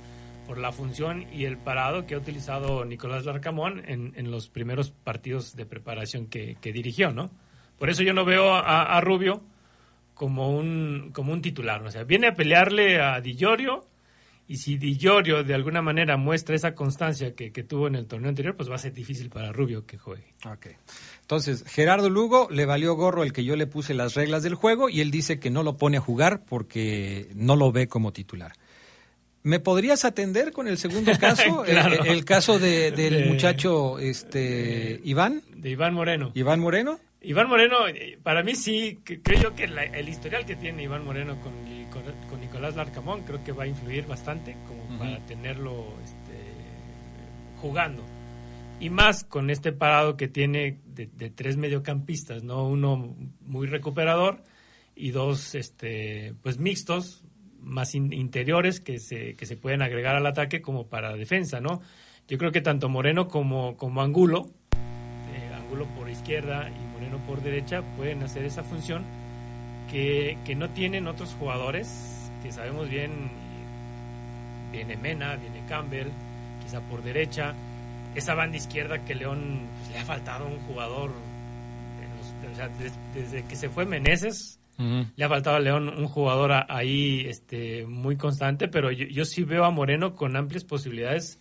[0.48, 4.90] por la función y el parado que ha utilizado Nicolás Larcamón en, en los primeros
[4.90, 7.30] partidos de preparación que, dirigió, ¿no?
[7.78, 9.44] Por eso yo no veo a, Rubio
[10.16, 13.86] como un, como un titular, o sea, viene a pelearle a Di Giorgio
[14.50, 18.30] y si Di Giorgio de alguna manera muestra esa constancia que, tuvo en el torneo
[18.30, 20.26] anterior, pues va a ser difícil para Rubio que juegue.
[20.44, 20.72] Okay.
[21.22, 24.90] Entonces, Gerardo Lugo le valió gorro el que yo le puse las reglas del juego
[24.90, 28.54] y él dice que no lo pone a jugar porque no lo ve como titular.
[29.44, 31.64] ¿Me podrías atender con el segundo caso?
[31.64, 35.44] el, caso del muchacho este Iván.
[35.56, 36.32] De Iván Moreno.
[36.34, 37.00] Iván Moreno.
[37.22, 41.38] Iván Moreno, eh, para mí sí, creo yo que el historial que tiene Iván Moreno
[41.42, 41.54] con,
[42.30, 46.40] con, Nicolás Larcamón creo que va a influir bastante como para tenerlo este,
[47.58, 48.06] jugando.
[48.80, 52.66] Y más con este parado que tiene de, tres mediocampistas, ¿no?
[52.66, 54.42] Uno muy recuperador
[54.96, 57.26] y dos este, pues mixtos,
[57.60, 61.82] más interiores que se, que se pueden agregar al ataque como para defensa, ¿no?
[62.30, 66.89] Yo creo que tanto Moreno como, como Angulo, eh, Angulo por izquierda y
[67.26, 69.04] Por derecha, pueden hacer esa función
[69.92, 73.12] que, que no tienen otros jugadores, que sabemos bien,
[74.72, 76.08] viene Mena, viene Campbell,
[76.64, 77.54] quizá por derecha,
[78.16, 81.12] esa banda izquierda que León pues, le ha faltado un jugador,
[83.14, 88.16] desde, que se fue Meneses, le ha faltado a León un jugador ahí este, muy
[88.16, 91.38] constante, pero yo, sí veo a Moreno con amplias posibilidades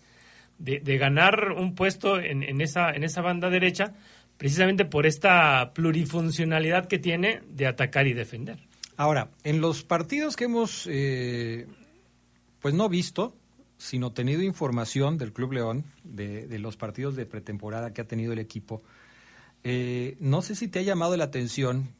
[0.59, 3.95] de, ganar un puesto en, esa, en esa banda derecha,
[4.39, 8.59] precisamente por esta plurifuncionalidad que tiene de atacar y defender.
[8.97, 11.67] Ahora, en los partidos que hemos, eh,
[12.61, 13.37] pues no visto,
[13.77, 18.33] sino tenido información del Club León, de, de los partidos de pretemporada que ha tenido
[18.33, 18.83] el equipo,
[19.65, 21.91] eh, no sé si te ha llamado la atención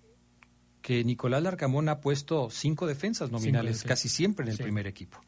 [0.83, 3.89] que Nicolás Larcamón ha puesto cinco defensas nominales defensas.
[3.89, 4.63] casi siempre en el Sí.
[4.63, 5.21] primer equipo.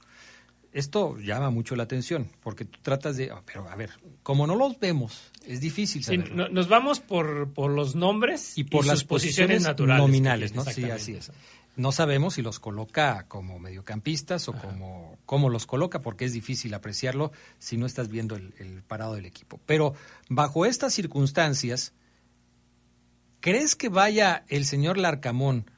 [0.73, 3.91] Esto llama mucho la atención, porque tú tratas de, ah, pero a ver,
[4.23, 6.37] como no los vemos, es difícil Sí, saberlo.
[6.37, 10.01] no- nos vamos por, por los nombres y por las posiciones, naturales.
[10.01, 10.65] nominales, ¿no?
[10.65, 11.33] Sí, así es.
[11.77, 16.73] No sabemos si los coloca como mediocampistas o como cómo los coloca, porque es difícil
[16.75, 19.59] apreciarlo si no estás viendo el, el parado del equipo.
[19.67, 19.95] Pero
[20.29, 21.95] bajo estas circunstancias,
[23.41, 25.71] ¿crees que vaya el señor Larcamón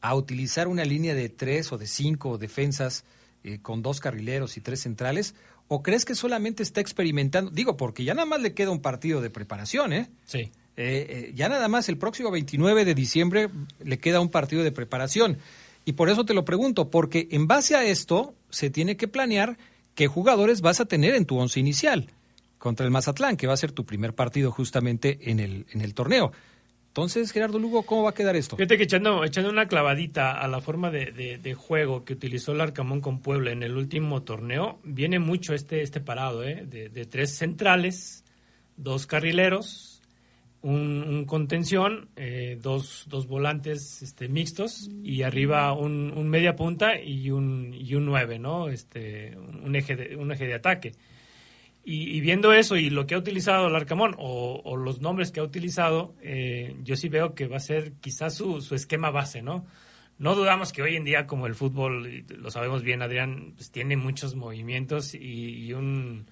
[0.00, 3.04] a utilizar una línea de tres o de cinco defensas
[3.46, 5.34] eh, con dos carrileros y tres centrales?
[5.68, 7.50] ¿O crees que solamente está experimentando?
[7.50, 10.10] Digo, porque ya nada más le queda un partido de preparación, ¿eh?
[10.24, 10.50] Sí.
[10.76, 13.48] Eh, eh, ya nada más el próximo 29 de diciembre
[13.82, 15.38] le queda un partido de preparación.
[15.84, 19.56] Y por eso te lo pregunto, porque en base a esto se tiene que planear
[19.94, 22.10] qué jugadores vas a tener en tu once inicial
[22.58, 25.94] contra el Mazatlán, que va a ser tu primer partido justamente en el, en el
[25.94, 26.32] torneo.
[26.96, 28.56] Entonces, Gerardo Lugo, ¿cómo va a quedar esto?
[28.56, 33.02] Fíjate que echando, echando una clavadita a la forma de, juego que utilizó el Arcamón
[33.02, 36.64] con Puebla en el último torneo, viene mucho este, este parado, ¿eh?
[36.64, 38.24] de, tres centrales,
[38.78, 40.00] dos carrileros,
[40.62, 46.98] un, un contención, eh, dos, dos volantes este, mixtos y arriba un, un media punta
[46.98, 48.70] y un, y un nueve, ¿no?
[48.70, 50.92] Este, un, eje de, un eje de ataque.
[51.88, 55.30] Y, y viendo eso y lo que ha utilizado el Arcamón o, o los nombres
[55.30, 59.10] que ha utilizado, eh, yo sí veo que va a ser quizás su, su esquema
[59.10, 59.64] base, ¿no?
[60.18, 63.96] No dudamos que hoy en día, como el fútbol, lo sabemos bien, Adrián, pues tiene
[63.96, 65.18] muchos movimientos y,
[65.66, 66.26] y un,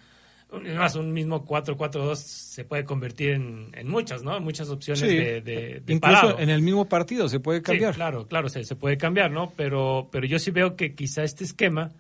[0.51, 4.41] un- más, un mismo 4-4-2 se puede convertir en, en muchas, ¿no?
[4.41, 5.17] Muchas opciones Sí.
[5.17, 6.39] de, de, de Incluso parado.
[6.41, 7.93] en el mismo partido se puede cambiar.
[7.93, 9.53] Sí, claro, claro, se, se puede cambiar, ¿no?
[9.57, 11.93] Pero, pero yo sí veo que quizá este esquema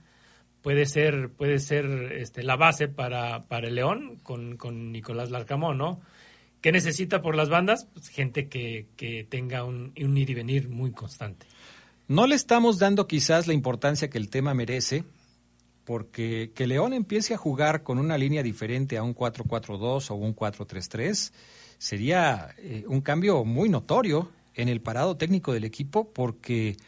[0.64, 1.84] puede ser, puede ser
[2.14, 6.00] este, la base para, para el León con, con Nicolás Larcamón, ¿no?
[6.62, 7.86] ¿Qué necesita por las bandas?
[7.92, 11.46] Pues gente que, que tenga un, un ir y venir muy constante.
[12.08, 15.04] No le estamos dando quizás la importancia que el tema merece,
[15.84, 20.34] porque que León empiece a jugar con una línea diferente a un 4-4-2 o un
[20.34, 21.30] 4-3-3
[21.76, 26.78] sería eh, un cambio muy notorio en el parado técnico del equipo, porque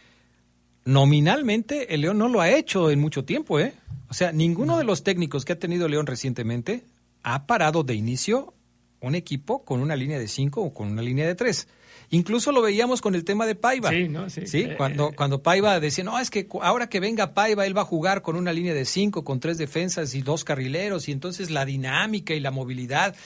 [0.87, 3.75] nominalmente el León no lo ha hecho en mucho tiempo, ¿eh?
[4.09, 6.85] O sea, ninguno de los técnicos que ha tenido León recientemente
[7.23, 8.55] ha parado de inicio
[9.01, 11.69] un equipo con una línea de 5 o con una línea de 3.
[12.11, 13.91] Incluso lo veíamos con el tema de Paiva.
[13.91, 14.31] Sí, ¿no?
[14.31, 14.45] Sí.
[14.53, 17.85] Eh, cuando, cuando Paiva decía, no, es que ahora que venga Paiva, él va a
[17.85, 21.65] jugar con una línea de 5, con tres defensas y dos carrileros, y entonces la
[21.65, 23.17] dinámica y la movilidad.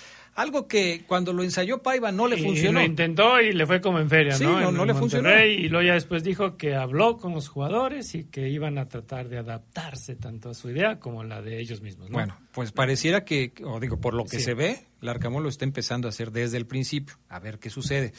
[0.41, 2.81] Algo que cuando lo ensayó Paiva no le Y- funcionó.
[2.81, 4.61] Y lo intentó y le fue como en feria, Sí, ¿no?
[4.61, 5.29] no- En no le funcionó.
[5.45, 9.29] Y luego ya después dijo que habló con los jugadores y que iban a tratar
[9.29, 12.15] de adaptarse tanto a su idea como a la de ellos mismos, ¿no?
[12.15, 14.45] Bueno, pues pareciera que, o digo, por lo que Sí.
[14.45, 18.13] se ve, Larcamón lo está empezando a hacer desde el principio, a ver qué sucede.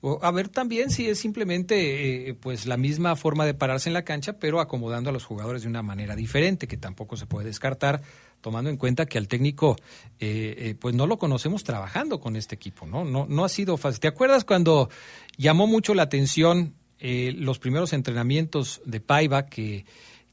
[0.00, 3.94] O a ver también si es simplemente eh, pues la misma forma de pararse en
[3.94, 7.46] la cancha, pero acomodando a los jugadores de una manera diferente, que tampoco se puede
[7.46, 8.00] descartar,
[8.40, 9.76] tomando en cuenta que al técnico
[10.20, 13.04] eh, eh, pues no lo conocemos trabajando con este equipo, ¿no?
[13.04, 14.00] No, no ha sido fácil.
[14.00, 14.88] ¿Te acuerdas cuando
[15.36, 19.86] llamó mucho la atención eh, los primeros entrenamientos de Paiva que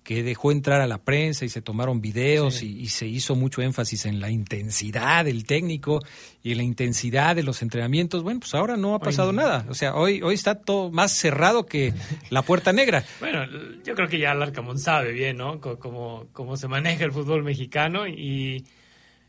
[0.05, 3.63] que dejó entrar a la prensa y se tomaron videos y, y se hizo mucho
[3.63, 5.99] énfasis en la intensidad del técnico
[6.43, 8.21] y en la intensidad de los entrenamientos.
[8.21, 9.41] Bueno, pues ahora no ha pasado no.
[9.41, 9.65] nada.
[9.67, 11.91] O sea, hoy, hoy está todo más cerrado que
[12.29, 13.03] la puerta negra.
[13.19, 13.45] Bueno,
[13.83, 15.59] yo creo que ya Larcamón sabe bien, ¿no?
[15.59, 18.63] Cómo, cómo se maneja el fútbol mexicano y,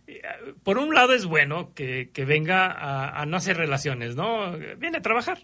[0.07, 0.21] eh,
[0.63, 4.53] por un lado es bueno que, que venga a, a no hacer relaciones, ¿no?
[4.77, 5.39] Viene a trabajar.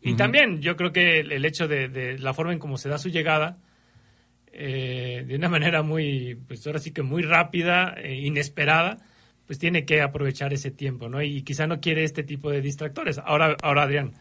[0.00, 2.88] Y también yo creo que el, el hecho de, de la forma en cómo se
[2.88, 3.56] da su llegada,
[4.52, 8.98] eh, de una manera muy, pues ahora sí que muy rápida, e inesperada,
[9.46, 11.22] pues tiene que aprovechar ese tiempo, ¿no?
[11.22, 13.18] Y quizá no quiere este tipo de distractores.
[13.18, 14.12] Ahora, ahora Adrián,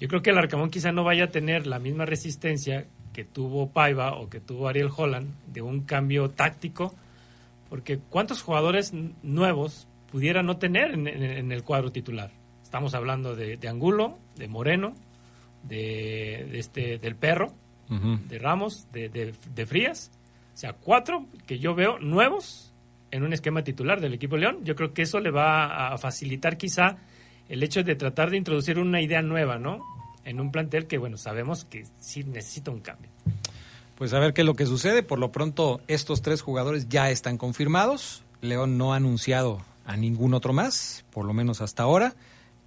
[0.00, 3.70] yo creo que el Arcamón quizá no vaya a tener la misma resistencia que tuvo
[3.70, 6.94] Paiva o que tuvo Ariel Holland de un cambio táctico,
[7.68, 12.30] porque ¿cuántos jugadores nuevos pudiera no tener en, el cuadro titular?
[12.62, 14.94] Estamos hablando de, Angulo, de Moreno,
[15.64, 17.52] de este, del Perro,
[17.88, 20.10] de Ramos, de, de, de Frías.
[20.54, 22.72] O sea, cuatro que yo veo nuevos
[23.10, 24.58] en un esquema titular del equipo León.
[24.64, 26.98] Yo creo que eso le va a facilitar quizá
[27.48, 29.78] el hecho de tratar de introducir una idea nueva, ¿no?
[30.24, 33.10] En un plantel que, bueno, sabemos que sí necesita un cambio.
[33.94, 35.02] Pues a ver qué es lo que sucede.
[35.02, 38.22] Por lo pronto, estos tres jugadores ya están confirmados.
[38.42, 42.14] León no ha anunciado a ningún otro más, por lo menos hasta ahora.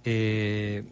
[0.04, 0.82] Eh,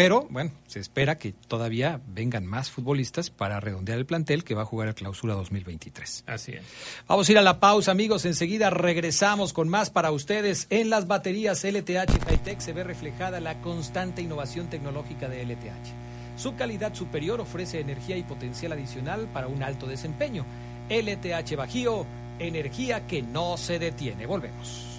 [0.00, 4.62] pero bueno, se espera que todavía vengan más futbolistas para redondear el plantel que va
[4.62, 6.24] a jugar el clausura 2023.
[6.26, 6.62] Así es.
[7.06, 8.24] Vamos a ir a la pausa, amigos.
[8.24, 10.66] Enseguida regresamos con más para ustedes.
[10.70, 16.38] En las baterías LTH Hightech se ve reflejada la constante innovación tecnológica de LTH.
[16.38, 20.46] Su calidad superior ofrece energía y potencial adicional para un alto desempeño.
[20.88, 22.06] LTH Bajío,
[22.38, 24.24] energía que no se detiene.
[24.24, 24.89] Volvemos.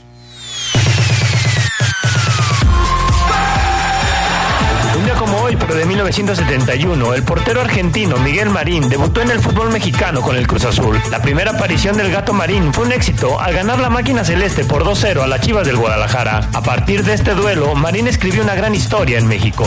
[5.15, 10.21] Como hoy, pero de 1971, el portero argentino Miguel Marín debutó en el fútbol mexicano
[10.21, 11.01] con el Cruz Azul.
[11.09, 14.83] La primera aparición del gato Marín fue un éxito al ganar la máquina celeste por
[14.83, 16.49] 2-0 a las Chivas del Guadalajara.
[16.53, 19.63] A partir de este duelo, Marín escribió una gran historia en México.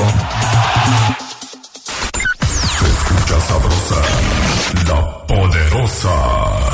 [2.83, 4.01] escucha sabrosa,
[4.87, 6.74] la poderosa.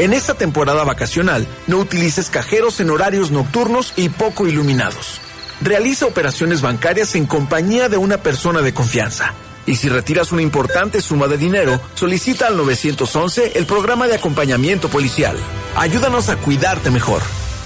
[0.00, 5.20] En esta temporada vacacional, no utilices cajeros en horarios nocturnos y poco iluminados.
[5.60, 9.34] Realiza operaciones bancarias en compañía de una persona de confianza.
[9.66, 14.88] Y si retiras una importante suma de dinero, solicita al 911 el programa de acompañamiento
[14.88, 15.36] policial.
[15.76, 17.20] Ayúdanos a cuidarte mejor.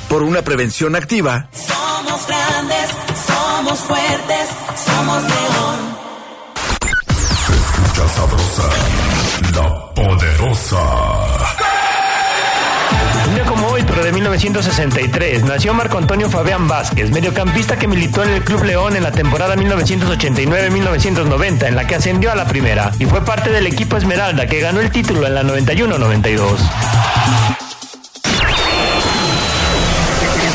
[0.08, 1.48] Por una prevención activa.
[1.52, 2.90] Somos grandes,
[3.28, 4.48] somos fuertes,
[4.84, 5.78] somos león.
[7.48, 8.70] Escucha sabrosa,
[9.54, 11.43] la poderosa.
[13.28, 18.22] Un día como hoy, pero de 1963, nació Marco Antonio Fabián Vázquez, mediocampista que militó
[18.22, 22.92] en el Club León en la temporada 1989-1990, en la que ascendió a la primera,
[22.98, 26.58] y fue parte del equipo Esmeralda, que ganó el título en la 91-92.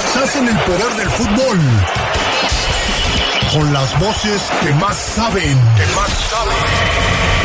[0.06, 1.60] Estás en el poder del fútbol.
[3.54, 5.58] Con las voces que más saben.
[5.76, 7.39] Que más saben.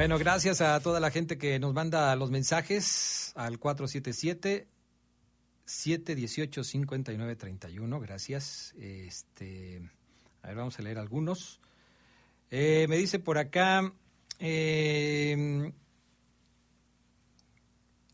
[0.00, 4.66] Bueno, gracias a toda la gente que nos manda los mensajes al 477
[5.66, 8.00] 718 5931.
[8.00, 8.72] Gracias.
[8.78, 9.82] Este,
[10.40, 11.60] a ver, vamos a leer algunos.
[12.50, 13.92] Eh, me dice por acá.
[14.38, 15.70] eh,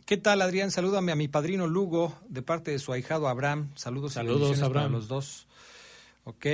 [0.07, 0.73] ¿Qué tal, Adrián?
[0.73, 3.71] Salúdame a mi padrino Lugo de parte de su ahijado Abraham.
[3.77, 4.93] Saludos, y Saludos, bendiciones para Abraham.
[4.93, 5.47] los dos.
[6.25, 6.47] Ok.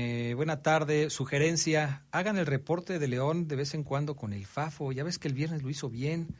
[0.00, 1.10] Eh, buena tarde.
[1.10, 4.92] Sugerencia: hagan el reporte de León de vez en cuando con el FAFO.
[4.92, 6.36] Ya ves que el viernes lo hizo bien.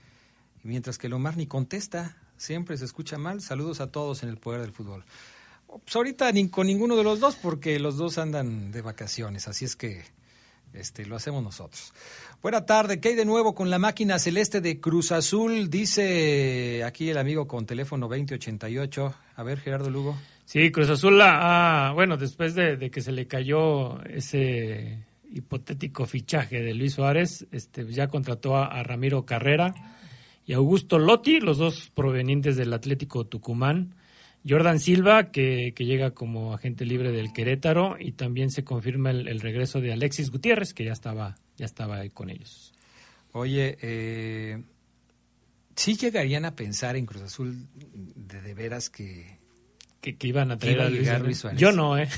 [0.63, 3.41] Mientras que el Omar ni contesta, siempre se escucha mal.
[3.41, 5.05] Saludos a todos en el poder del fútbol.
[5.67, 9.49] Pues ahorita ni con ninguno de los dos, porque los dos andan de vacaciones.
[9.49, 10.05] Así es que
[10.73, 11.93] este, lo hacemos nosotros.
[12.41, 15.69] Buena tarde, ¿qué hay de nuevo con la máquina celeste de Cruz Azul?
[15.69, 19.15] Dice aquí el amigo con teléfono 2088.
[19.35, 20.17] A ver, Gerardo Lugo.
[20.49, 26.73] Sí, Cruz Azul, ah, bueno, después de, que se le cayó ese hipotético fichaje de
[26.73, 29.75] Luis Suárez, este, ya contrató a, a Ramiro Carrera
[30.47, 33.95] y Augusto Lotti, los dos provenientes del Atlético Tucumán.
[34.49, 39.29] Jordan Silva, que, que llega como agente libre del Querétaro, y también se confirma el,
[39.29, 42.73] el regreso de Alexis Gutiérrez, que ya estaba, ya estaba ahí con ellos.
[43.33, 44.63] Oye, eh,
[45.77, 49.38] ¿sí llegarían a pensar en Cruz Azul de, de veras que,
[50.01, 51.59] que, que iban a traer a a Luis Suárez?
[51.61, 52.09] Yo no, ¿eh?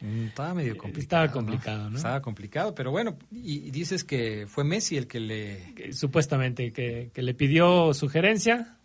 [0.00, 1.24] Mm, Estaba medio complicado.
[1.24, 1.96] Estaba complicado, ¿no?
[1.96, 5.72] Estaba complicado, pero bueno, y, y dices que fue Messi el que le...
[5.74, 8.76] Que supuestamente, que, que le pidió sugerencia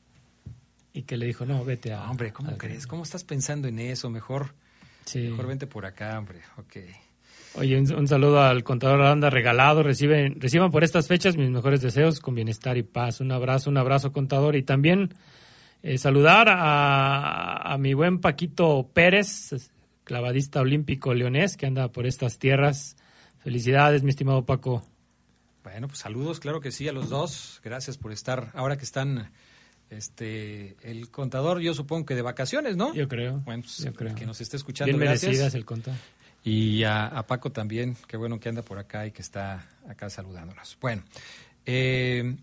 [0.94, 2.10] y que le dijo, no, vete a...
[2.10, 2.88] Hombre, ¿cómo a- crees?
[2.88, 4.10] ¿Cómo estás pensando en eso?
[4.10, 4.54] Mejor,
[5.06, 5.20] Sí.
[5.20, 6.40] mejor vente por acá, hombre.
[6.58, 6.78] Ok.
[7.56, 9.82] Oye, un, un saludo al contador Aranda regalado.
[9.82, 13.20] Reciben, reciban por estas fechas mis mejores deseos con bienestar y paz.
[13.20, 14.56] Un abrazo, un abrazo, contador.
[14.56, 15.16] Y también
[15.82, 19.72] eh, saludar a, a mi buen Paquito Pérez,
[20.04, 22.98] clavadista olímpico leonés, que anda por estas tierras.
[23.40, 24.84] Felicidades, mi estimado Paco.
[25.64, 27.62] Bueno, pues saludos, claro que sí, a los dos.
[27.64, 28.52] Gracias por estar.
[28.54, 29.32] Ahora que están,
[29.90, 32.94] este, el contador, yo supongo que de vacaciones, ¿no?
[32.94, 33.40] Yo creo.
[33.46, 34.16] Bueno, pues, yo creo.
[34.16, 34.98] que nos esté escuchando.
[34.98, 35.24] Bien gracias.
[35.24, 36.00] merecidas el contador.
[36.44, 40.10] Y a, a Paco también, qué bueno que anda por acá y que está acá
[40.10, 40.78] saludándonos.
[40.80, 41.04] Bueno,
[41.66, 42.36] eh,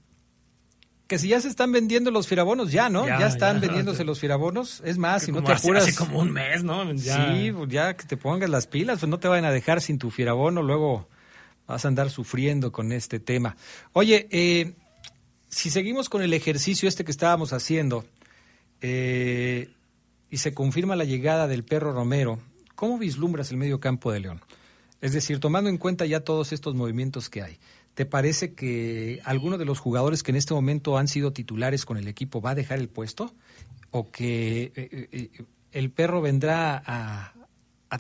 [1.07, 3.07] que si ya se están vendiendo los firabonos, ya, ¿no?
[3.07, 4.83] Ya, están vendiéndose los firabonos.
[4.85, 5.85] Es más, si no te apuras.
[5.85, 6.85] Hace como un mes, ¿no?
[6.99, 9.99] Sí, pues ya que te pongas las pilas, pues no te vayan a dejar sin
[9.99, 11.09] tu firabono, luego
[11.67, 13.57] vas a andar sufriendo con este tema.
[13.93, 14.75] Oye, eh,
[15.49, 18.05] si seguimos con el ejercicio este que estábamos haciendo
[18.81, 19.71] eh,
[20.31, 22.41] y se confirma la llegada del perro Romero,
[22.75, 24.41] ¿cómo vislumbras el medio campo de León?
[25.01, 27.59] Es decir, tomando en cuenta ya todos estos movimientos que hay.
[27.97, 31.97] ¿Te parece que alguno de los jugadores que en este momento han sido titulares con
[31.97, 33.33] el equipo va a dejar el puesto?
[33.91, 35.31] ¿O que eh, eh, eh,
[35.73, 37.33] el perro vendrá a,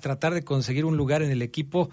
[0.03, 1.88] tratar de conseguir un lugar en el equipo,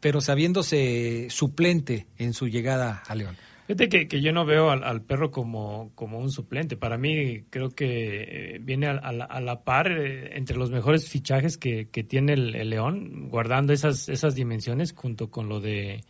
[0.00, 3.38] pero sabiéndose suplente en su llegada a León?
[3.66, 6.76] Fíjate que, yo no veo al, perro como, como, un suplente.
[6.76, 12.68] Para mí creo que viene a, la, par entre los mejores fichajes que, tiene el,
[12.68, 16.04] León, guardando esas, esas dimensiones junto con lo de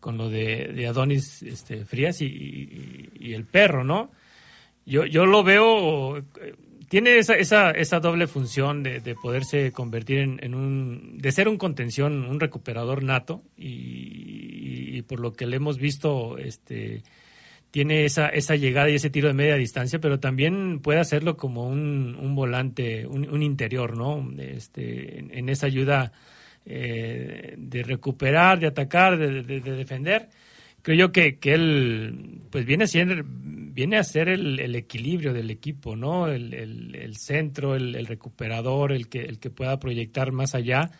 [0.00, 4.10] con lo de, Adonis este, Frías y, el perro, ¿no?
[4.86, 6.24] Yo, yo lo veo,
[6.88, 12.24] tiene esa, esa, esa doble función de, poderse convertir en, un, de ser un contención,
[12.24, 17.02] un recuperador nato y, por lo que le hemos visto, este,
[17.70, 21.68] tiene esa, esa llegada y ese tiro de media distancia, pero también puede hacerlo como
[21.68, 24.28] un, un volante, un, interior, ¿no?
[24.38, 26.12] Este, en esa ayuda
[26.66, 30.28] eh, de recuperar, de atacar, de, defender.
[30.82, 35.50] Creo yo que, que, él pues viene a ser, viene a ser el, equilibrio del
[35.50, 36.28] equipo, ¿no?
[36.28, 40.90] El, centro, el, recuperador, el que, el que pueda proyectar más allá.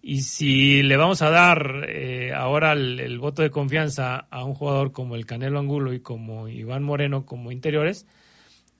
[0.00, 4.92] Y si le vamos a dar eh, ahora el, voto de confianza a un jugador
[4.92, 8.06] como el Canelo Angulo y como Iván Moreno como interiores,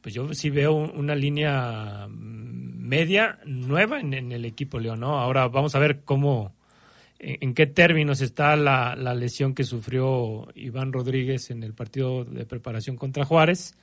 [0.09, 5.18] pues yo sí veo una línea media nueva en, el equipo León, ¿no?
[5.18, 6.54] Ahora vamos a ver cómo,
[7.18, 12.96] en, qué términos está la, lesión que sufrió Iván Rodríguez en el partido de preparación
[12.96, 13.74] contra Juárez,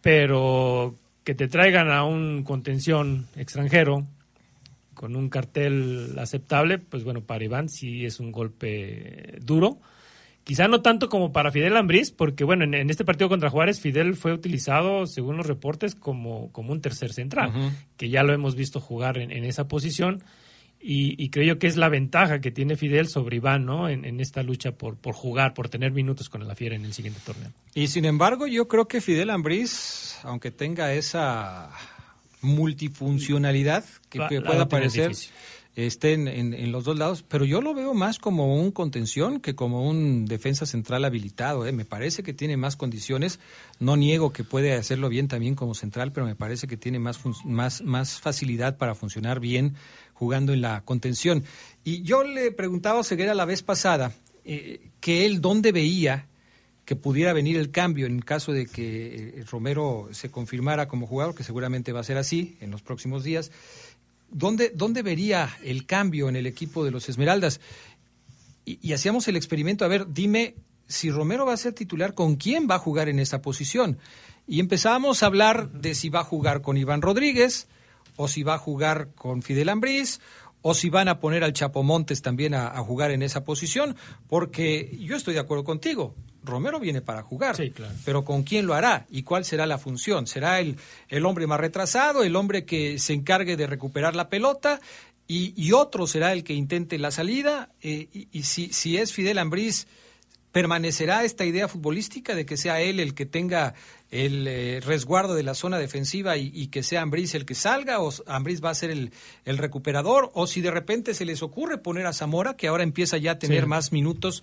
[0.00, 4.08] pero que te traigan a un contención extranjero
[4.92, 9.78] con un cartel aceptable, pues bueno, para Iván sí es un golpe duro
[10.48, 14.16] Quizá no tanto como para Fidel Ambriz, porque bueno, en, este partido contra Juárez, Fidel
[14.16, 17.52] fue utilizado, según los reportes, como, como un tercer central,
[17.98, 20.24] que ya lo hemos visto jugar en, esa posición.
[20.80, 23.90] Y, creo yo que es la ventaja que tiene Fidel sobre Iván, ¿no?
[23.90, 27.20] En, esta lucha por, por jugar, por tener minutos con la Fiera en el siguiente
[27.26, 27.50] torneo.
[27.74, 31.72] Y sin embargo, yo creo que Fidel Ambriz, aunque tenga esa
[32.40, 35.12] multifuncionalidad que, pueda parecer
[35.86, 39.88] estén en, los dos lados, pero yo lo veo más como un contención que como
[39.88, 41.66] un defensa central habilitado.
[41.66, 41.72] ¿eh?
[41.72, 43.38] Me parece que tiene más condiciones.
[43.78, 47.20] No niego que puede hacerlo bien también como central, pero me parece que tiene más,
[47.44, 49.76] más, más facilidad para funcionar bien
[50.14, 51.44] jugando en la contención.
[51.84, 54.12] Y yo le preguntaba a Ceguera la vez pasada
[54.44, 56.26] eh, que él dónde veía
[56.88, 61.34] que pudiera venir el cambio en caso de que eh, Romero se confirmara como jugador,
[61.34, 63.52] que seguramente va a ser así en los próximos días.
[64.30, 67.60] ¿Dónde, ¿dónde vería el cambio en el equipo de los Esmeraldas?
[68.64, 70.54] Y, hacíamos el experimento, a ver, dime
[70.86, 73.98] si Romero va a ser titular, ¿con quién va a jugar en esa posición?
[74.46, 77.68] Y empezábamos a hablar de si va a jugar con Iván Rodríguez,
[78.16, 80.20] o si va a jugar con Fidel Ambriz,
[80.62, 83.96] o si van a poner al Chapo Montes también a, jugar en esa posición,
[84.28, 86.14] porque yo estoy de acuerdo contigo.
[86.44, 87.56] Romero viene para jugar,
[88.04, 90.26] pero ¿con quién lo hará y cuál será la función?
[90.26, 90.76] ¿Será el,
[91.08, 94.80] el hombre más retrasado, el hombre que se encargue de recuperar la pelota
[95.30, 97.70] y, otro será el que intente la salida?
[97.82, 99.86] Eh, y, si, si es Fidel Ambriz,
[100.52, 103.74] ¿permanecerá esta idea futbolística de que sea él el que tenga
[104.10, 108.10] el eh, resguardo de la zona defensiva y, que sea Ambriz el que salga o
[108.26, 109.12] Ambriz va a ser el,
[109.44, 113.18] el, recuperador o si de repente se les ocurre poner a Zamora que ahora empieza
[113.18, 114.42] ya a tener más minutos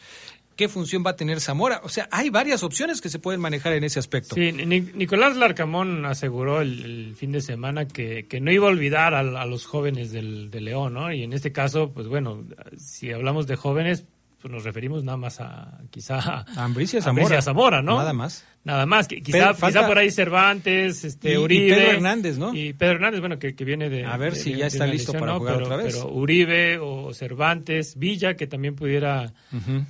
[0.56, 1.82] qué función va a tener Zamora.
[1.84, 4.36] O sea, hay varias opciones que se pueden manejar en ese aspecto.
[4.36, 9.66] Sí, Nicolás Larcamón aseguró el, fin de semana que, no iba a olvidar a, los
[9.66, 11.12] jóvenes del, de León, ¿no?
[11.12, 12.46] Y en este caso, pues bueno,
[12.78, 14.06] si hablamos de jóvenes,
[14.46, 17.98] pues nos referimos nada más a quizá a Ambricia Zamora, Zamora, ¿no?
[17.98, 18.46] Nada más.
[18.64, 21.66] Nada más, quizá, quizá por ahí Cervantes, este, Uribe.
[21.66, 22.54] Y Pedro Hernández, ¿no?
[22.54, 24.06] Y Pedro Hernández, bueno, que, viene de.
[24.06, 25.96] A ver si ya está listo para jugar pero, otra vez.
[25.96, 29.34] Pero Uribe o Cervantes, Villa, que también pudiera,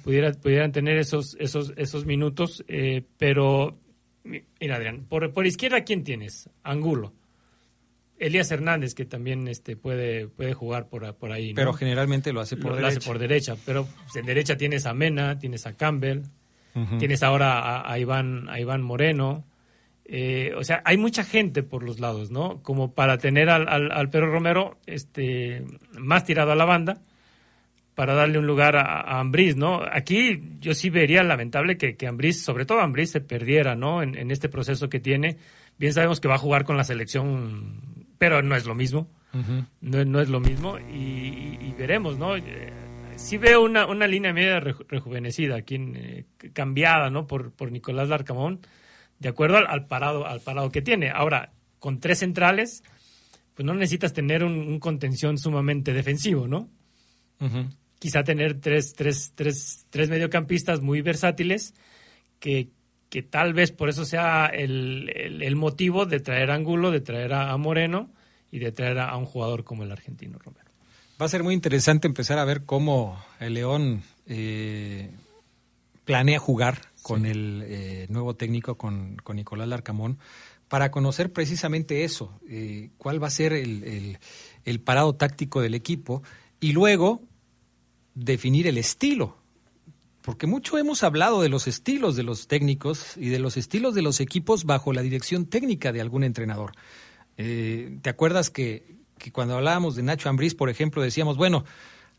[0.05, 2.63] pudiera pudieran tener esos, esos, esos minutos.
[2.69, 3.77] Eh, pero,
[4.23, 6.49] mira, Adrián, por, por izquierda, ¿quién tienes?
[6.63, 7.11] Angulo.
[8.18, 11.53] Elías Hernández, que también este, puede, puede jugar por, por ahí.
[11.53, 12.93] Pero generalmente lo hace por lo, derecha.
[12.93, 16.22] Lo hace por derecha, pero pues, en derecha tienes a Mena, tienes a Campbell,
[16.99, 19.45] tienes ahora a, Iván, a Iván Moreno.
[20.05, 22.61] Eh, o sea, hay mucha gente por los lados, ¿no?
[22.63, 25.63] Como para tener al, al, Pedro Romero este,
[25.97, 27.01] más tirado a la banda,
[27.95, 29.82] para darle un lugar a, a Ambriz, ¿no?
[29.89, 34.03] Aquí yo sí vería lamentable que, que Ambriz, sobre todo Ambriz, se perdiera, ¿no?
[34.03, 35.38] En, en, este proceso que tiene.
[35.78, 39.07] Bien sabemos que va a jugar con la selección, pero no es lo mismo.
[39.34, 39.68] Uh -huh.
[39.82, 42.38] no, no, es lo mismo y, y veremos, ¿no?
[42.38, 42.72] Eh,
[43.18, 47.28] sí veo una, una línea media rejuvenecida, aquí eh, cambiada, ¿no?
[47.28, 48.61] Por, por Nicolás Larcamón,
[49.20, 51.09] de acuerdo al, al, parado, al parado que tiene.
[51.09, 52.84] Ahora, con tres centrales,
[53.55, 56.70] pues no necesitas tener un, un contención sumamente defensivo, ¿no?
[57.39, 61.74] Uh -huh quizá tener tres, tres, tres, tres mediocampistas muy versátiles
[62.39, 62.70] que,
[63.16, 66.99] que, tal vez por eso sea el, el, el, motivo de traer a Angulo, de
[66.99, 68.09] traer a, Moreno
[68.51, 70.70] y de traer a, un jugador como el argentino Romero.
[71.22, 75.11] Va a ser muy interesante empezar a ver cómo el León eh,
[76.03, 77.30] planea jugar con sí.
[77.30, 80.20] el eh, nuevo técnico, con, con, Nicolás Larcamón,
[80.68, 84.18] para conocer precisamente eso, eh, cuál va a ser el,
[84.66, 86.22] el parado táctico del equipo
[86.59, 87.22] y luego
[88.13, 89.38] definir el estilo,
[90.26, 94.01] porque mucho hemos hablado de los estilos de los técnicos y de los estilos de
[94.01, 96.71] los equipos bajo la dirección técnica de algún entrenador.
[97.38, 101.63] Eh, ¿Te acuerdas que, que, cuando hablábamos de Nacho Ambriz, por ejemplo, decíamos, bueno,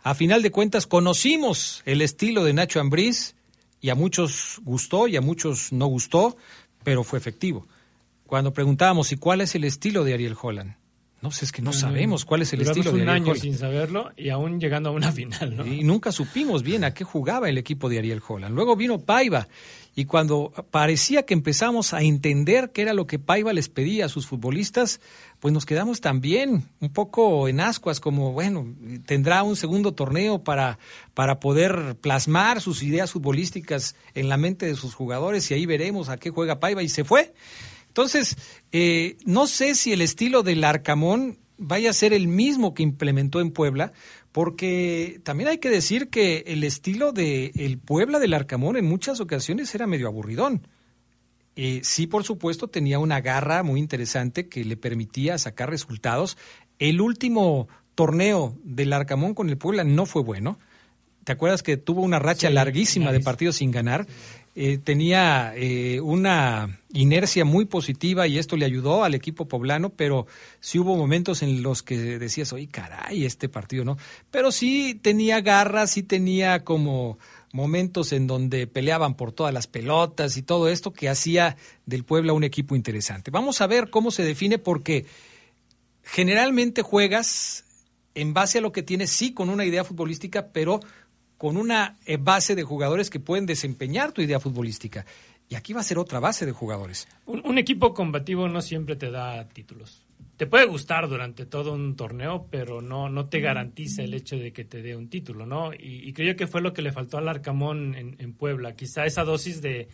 [0.04, 3.34] a final de cuentas conocimos el estilo de Nacho Ambriz
[3.80, 6.36] y a muchos gustó y a muchos no gustó,
[6.84, 7.66] pero fue efectivo.
[8.24, 10.76] Cuando preguntábamos, ¿y cuál es el estilo de Ariel Holland?
[11.22, 13.34] No, pues es que no sabemos cuál es el Duramos estilo un de Ariel año
[13.34, 15.66] sin saberlo y aún llegando a una final, ¿no?
[15.66, 18.54] Y nunca supimos bien a qué jugaba el equipo de Ariel Holland.
[18.54, 19.48] Luego vino Paiva
[19.94, 24.08] y cuando parecía que empezamos a entender qué era lo que Paiva les pedía a
[24.10, 25.00] sus futbolistas,
[25.40, 28.74] pues nos quedamos también un poco en ascuas, como, bueno,
[29.06, 30.78] tendrá un segundo torneo para,
[31.14, 36.10] para poder plasmar sus ideas futbolísticas en la mente de sus jugadores y ahí veremos
[36.10, 37.32] a qué juega Paiva y se fue.
[37.96, 38.36] Entonces,
[38.72, 43.40] eh, no sé si el estilo del Arcamón vaya a ser el mismo que implementó
[43.40, 43.94] en Puebla,
[44.32, 49.18] porque también hay que decir que el estilo de el Puebla del Arcamón en muchas
[49.20, 50.68] ocasiones era medio aburridón.
[51.56, 56.36] Eh, sí, por supuesto, tenía una garra muy interesante que le permitía sacar resultados.
[56.78, 60.58] El último torneo del Arcamón con el Puebla no fue bueno.
[61.24, 64.06] ¿Te acuerdas que tuvo una racha sí, larguísima de partidos sin ganar?
[64.58, 70.26] Eh, tenía eh, una inercia muy positiva y esto le ayudó al equipo poblano, pero
[70.60, 73.98] sí hubo momentos en los que decías, oye, caray, este partido no.
[74.30, 77.18] Pero sí tenía garras, sí tenía como
[77.52, 82.32] momentos en donde peleaban por todas las pelotas y todo esto que hacía del Puebla
[82.32, 83.30] un equipo interesante.
[83.30, 85.04] Vamos a ver cómo se define porque
[86.02, 87.64] generalmente juegas
[88.14, 90.80] en base a lo que tienes, sí, con una idea futbolística, pero
[91.38, 95.04] con una eh, base de jugadores que pueden desempeñar tu idea futbolística.
[95.48, 97.06] Y aquí va a ser otra base de jugadores.
[97.26, 100.06] Un, equipo combativo no siempre te da títulos.
[100.36, 104.52] Te puede gustar durante todo un torneo, pero no, no te garantiza el hecho de
[104.52, 105.72] que te dé un título, ¿no?
[105.72, 108.74] Y, y creo que fue lo que le faltó al Arcamón en, en Puebla.
[108.74, 109.88] Quizá esa dosis de,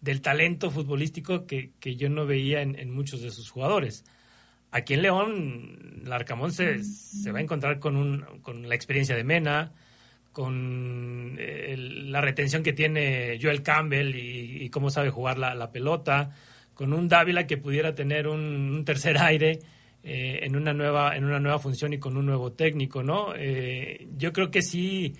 [0.00, 4.04] del talento futbolístico que, que yo no veía en, en, muchos de sus jugadores.
[4.70, 9.16] Aquí en León, el Arcamón se, se va a encontrar con, un, con la experiencia
[9.16, 9.72] de Mena,
[10.36, 16.34] con el, la retención que tiene Joel Campbell y, cómo sabe jugar la, pelota,
[16.74, 19.60] con un Dávila que pudiera tener un, tercer aire
[20.04, 23.32] eh, en, una nueva, en una nueva función y con un nuevo técnico, ¿no?
[23.34, 25.14] Eh, yo creo que sí,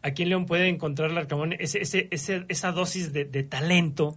[0.00, 4.16] aquí en León puede encontrar el Arcamón ese, ese, ese, esa dosis de, de talento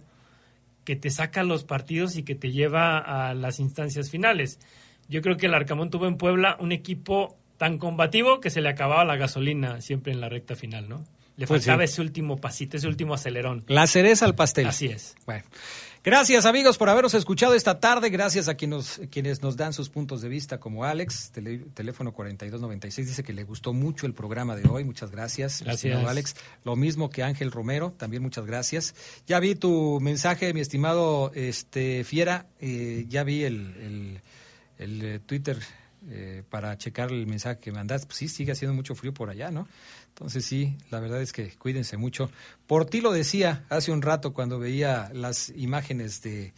[0.86, 4.58] que te saca los partidos y que te lleva a las instancias finales.
[5.06, 8.68] Yo creo que el Arcamón tuvo en Puebla un equipo tan combativo que se le
[8.68, 11.04] acababa la gasolina siempre en la recta final, ¿no?
[11.36, 11.92] Le Pues faltaba sí.
[11.92, 13.62] ese último pasito, ese último acelerón.
[13.68, 14.66] La cereza al pastel.
[14.66, 15.14] Así es.
[15.26, 15.44] Bueno.
[16.02, 20.22] Gracias amigos por habernos escuchado esta tarde, gracias a quienes, quienes nos dan sus puntos
[20.22, 24.68] de vista como Alex, tele, teléfono 4296, dice que le gustó mucho el programa de
[24.68, 25.84] hoy, muchas gracias, Gracias.
[25.84, 26.36] estimado Alex.
[26.62, 28.94] Lo mismo que Ángel Romero, también muchas gracias.
[29.26, 34.20] Ya vi tu mensaje, mi estimado este Fiera, eh, ya vi el, el,
[34.78, 35.58] el eh, Twitter
[36.08, 38.06] eh, para checar el mensaje que mandaste.
[38.06, 39.68] Pues sí, sigue haciendo mucho frío por allá, ¿no?
[40.08, 42.30] Entonces sí, la verdad es que cuídense mucho.
[42.66, 46.54] Por ti lo decía hace un rato cuando veía las imágenes de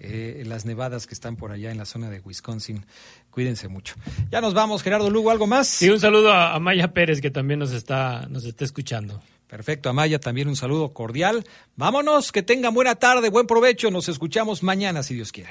[0.00, 2.86] eh, las nevadas que están por allá en la zona de Wisconsin.
[3.30, 3.96] Cuídense mucho.
[4.30, 5.68] Ya nos vamos, Gerardo Lugo, ¿algo más?
[5.68, 9.22] Sí, un saludo a, a Maya Pérez que también nos está, nos está escuchando.
[9.52, 11.44] Perfecto, Amaya, también un saludo cordial.
[11.76, 13.90] Vámonos, que tengan buena tarde, buen provecho.
[13.90, 15.50] Nos escuchamos mañana, si Dios quiere.